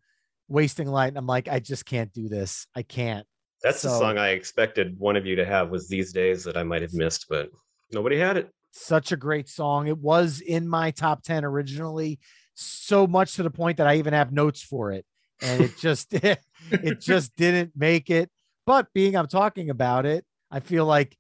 [0.48, 1.10] Wasting Light.
[1.10, 2.68] And I'm like, I just can't do this.
[2.76, 3.26] I can't.
[3.62, 6.64] That's the song I expected one of you to have was These Days that I
[6.64, 7.50] might have missed, but
[7.92, 8.50] nobody had it.
[8.72, 9.88] Such a great song.
[9.88, 12.20] It was in my top 10 originally,
[12.54, 15.06] so much to the point that I even have notes for it.
[15.42, 16.40] And it just it
[17.02, 18.30] just didn't make it.
[18.66, 21.18] But being I'm talking about it, I feel like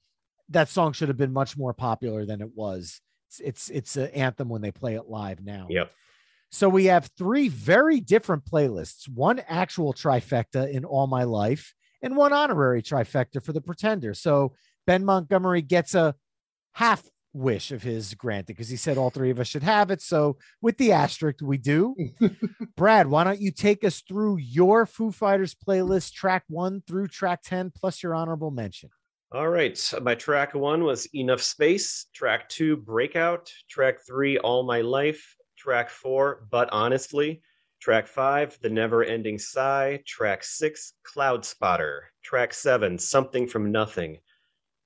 [0.50, 3.02] that song should have been much more popular than it was.
[3.30, 5.68] It's it's, it's an anthem when they play it live now.
[5.70, 5.92] Yep.
[6.52, 12.16] So we have three very different playlists, one actual trifecta in all my life and
[12.16, 14.16] one honorary trifecta for the pretender.
[14.16, 14.56] So
[14.88, 16.16] Ben Montgomery gets a
[16.74, 17.04] half
[17.34, 20.02] wish of his granted because he said all three of us should have it.
[20.02, 21.96] So with the asterisk, we do.
[22.76, 27.42] Brad, why don't you take us through your Foo Fighters playlist, track one through track
[27.44, 28.90] 10, plus your honorable mention?
[29.32, 29.80] All right.
[30.02, 32.08] My track one was Enough Space.
[32.16, 33.52] Track two, Breakout.
[33.70, 35.36] Track three, All My Life.
[35.56, 37.42] Track four, But Honestly.
[37.80, 40.02] Track five, The Neverending Sigh.
[40.08, 42.00] Track six, Cloudspotter.
[42.24, 44.18] Track seven, Something from Nothing.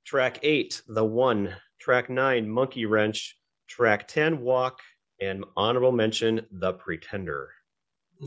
[0.05, 1.55] Track eight, The One.
[1.79, 3.37] Track nine, Monkey Wrench.
[3.69, 4.79] Track 10, Walk.
[5.21, 7.47] And honorable mention, The Pretender.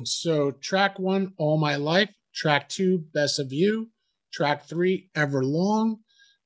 [0.05, 2.11] So track one, All My Life.
[2.35, 3.91] Track two, Best of You.
[4.33, 5.97] Track three, Everlong.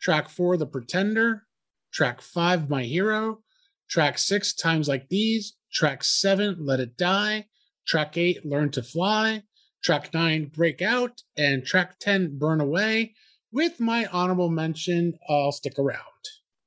[0.00, 1.46] Track four, The Pretender.
[1.92, 3.40] Track five, My Hero.
[3.88, 5.56] Track six, Times Like These.
[5.72, 7.46] Track seven, Let It Die.
[7.86, 9.42] Track eight, Learn to Fly.
[9.82, 11.22] Track nine, Breakout.
[11.36, 13.14] And track 10, Burn Away.
[13.52, 15.98] With my honorable mention, I'll stick around.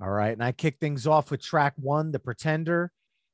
[0.02, 0.34] All right.
[0.34, 2.91] And I kick things off with track one, The Pretender.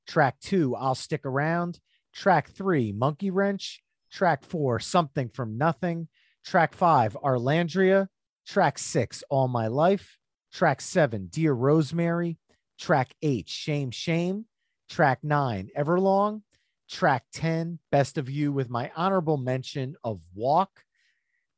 [0.08, 1.80] Track two, I'll Stick Around.
[2.14, 3.82] Track three, Monkey Wrench.
[4.12, 6.08] Track four, Something from Nothing.
[6.44, 8.08] Track five, Arlandria.
[8.50, 10.18] Track six, All My Life.
[10.52, 12.40] Track seven, Dear Rosemary.
[12.80, 14.46] Track eight, Shame, Shame.
[14.90, 16.42] Track nine, Everlong.
[16.90, 20.84] Track 10, Best of You, with my honorable mention of Walk.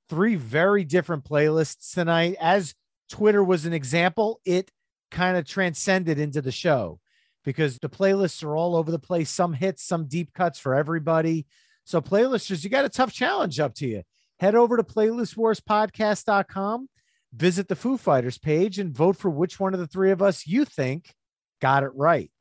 [0.09, 2.35] Three very different playlists tonight.
[2.41, 2.76] As
[3.09, 4.69] Twitter was an example, it
[5.11, 6.99] kind of transcended into the show
[7.45, 9.30] because the playlists are all over the place.
[9.30, 11.45] Some hits, some deep cuts for everybody.
[11.85, 14.03] So, playlisters, you got a tough challenge up to you.
[14.41, 16.89] Head over to playlistwarspodcast.com,
[17.31, 20.47] visit the Foo Fighters page, and vote for which one of the three of us
[20.47, 21.13] you think
[21.61, 22.31] got it right.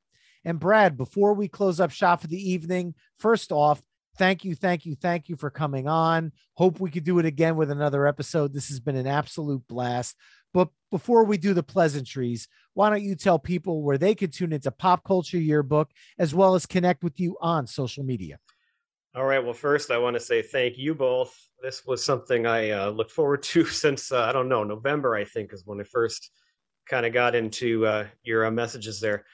[0.43, 3.83] And Brad, before we close up shop for the evening, first off,
[4.17, 6.33] thank you, thank you, thank you for coming on.
[6.55, 8.55] Hope we could do it again with another episode.
[8.55, 10.17] This has been an absolute blast.
[10.55, 14.55] But before we do the pleasantries, why don't you tell people where they could tune
[14.55, 18.39] into Pop Culture Yearbook as well as connect with you on social media?
[19.13, 19.43] All right.
[19.43, 21.37] Well, first, I want to say thank you both.
[21.61, 25.25] This was something I uh, looked forward to since, uh, I don't know, November, I
[25.25, 26.31] think, is when I first
[26.89, 29.25] kind of got into uh, your uh, messages there.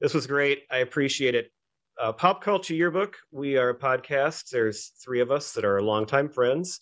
[0.00, 0.64] This was great.
[0.68, 1.52] I appreciate it.
[2.00, 4.48] Uh, Pop Culture Yearbook, we are a podcast.
[4.50, 6.80] There's three of us that are longtime friends,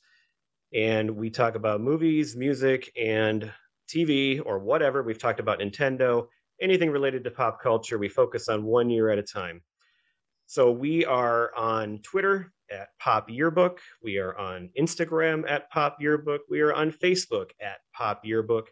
[0.73, 3.53] and we talk about movies, music, and
[3.91, 5.03] TV or whatever.
[5.03, 6.29] We've talked about Nintendo,
[6.63, 7.99] anything related to pop culture.
[7.99, 9.61] We focus on one year at a time.
[10.51, 13.81] So we are on Twitter at Pop Yearbook.
[14.03, 16.41] We are on Instagram at Pop Yearbook.
[16.49, 18.71] We are on Facebook at Pop Yearbook.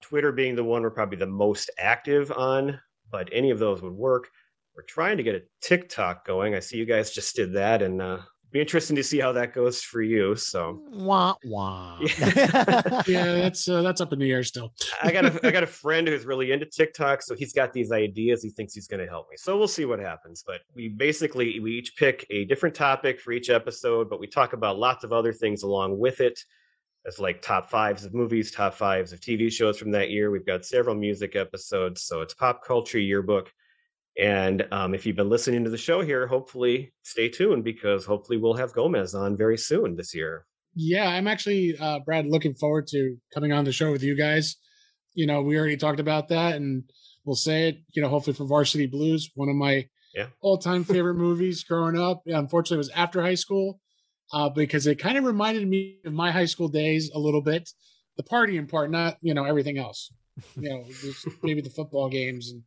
[0.00, 2.80] Twitter being the one we're probably the most active on,
[3.10, 4.28] but any of those would work.
[4.74, 6.54] We're trying to get a TikTok going.
[6.54, 8.20] I see you guys just did that, and uh,
[8.52, 10.34] be interesting to see how that goes for you.
[10.34, 11.98] So wah wah.
[12.00, 13.02] Yeah.
[13.06, 14.72] yeah, that's uh, that's up in the air still.
[15.02, 17.92] I got a I got a friend who's really into TikTok, so he's got these
[17.92, 18.42] ideas.
[18.42, 19.36] He thinks he's going to help me.
[19.36, 20.42] So we'll see what happens.
[20.46, 24.52] But we basically we each pick a different topic for each episode, but we talk
[24.52, 26.38] about lots of other things along with it.
[27.06, 30.30] As like top fives of movies, top fives of TV shows from that year.
[30.30, 33.50] We've got several music episodes, so it's pop culture yearbook.
[34.18, 38.38] And um, if you've been listening to the show here, hopefully stay tuned because hopefully
[38.38, 40.46] we'll have Gomez on very soon this year.
[40.74, 44.56] Yeah, I'm actually, uh, Brad, looking forward to coming on the show with you guys.
[45.14, 46.84] You know, we already talked about that, and
[47.24, 47.78] we'll say it.
[47.94, 50.26] You know, hopefully for Varsity Blues, one of my Yeah.
[50.40, 52.22] all-time favorite movies growing up.
[52.26, 53.80] Unfortunately, it was after high school
[54.32, 57.68] uh, because it kind of reminded me of my high school days a little bit.
[58.16, 60.12] The partying part, not you know everything else.
[60.56, 60.84] You know,
[61.42, 62.62] maybe the football games, and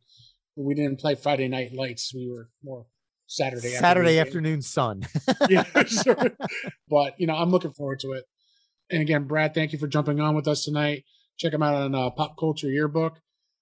[0.56, 2.12] we didn't play Friday night lights.
[2.14, 2.86] We were more
[3.26, 5.06] Saturday Saturday afternoon afternoon sun.
[5.48, 6.30] yeah, sure.
[6.88, 8.24] But you know, I'm looking forward to it.
[8.90, 11.04] And again, Brad, thank you for jumping on with us tonight.
[11.38, 13.18] Check him out on uh, Pop Culture Yearbook.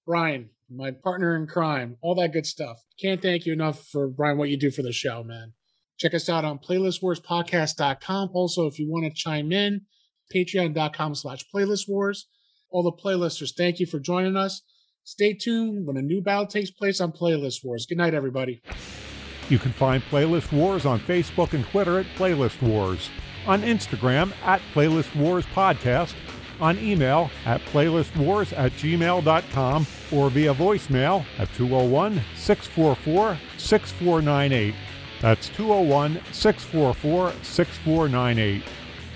[0.07, 2.83] Brian, my partner in crime, all that good stuff.
[3.01, 5.53] Can't thank you enough for Brian what you do for the show, man.
[5.99, 8.31] Check us out on playlistwarspodcast.com.
[8.33, 9.83] Also, if you want to chime in,
[10.35, 12.23] patreon.com slash playlistwars.
[12.71, 14.63] All the playlisters, thank you for joining us.
[15.05, 17.87] Stay tuned when a new battle takes place on Playlist Wars.
[17.87, 18.63] Good night, everybody.
[19.49, 23.11] You can find Playlist Wars on Facebook and Twitter at Playlist Wars,
[23.47, 26.15] on Instagram at Playlist Wars Podcast,
[26.61, 34.75] on email at playlistwars at gmail.com, or via voicemail at 201 644 6498.
[35.21, 38.63] That's 201 644 6498.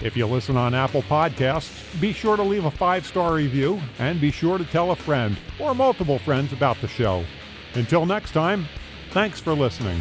[0.02, 4.20] If you listen on Apple Podcasts, be sure to leave a five star review and
[4.20, 7.24] be sure to tell a friend or multiple friends about the show.
[7.74, 8.66] Until next time,
[9.10, 10.00] thanks for listening.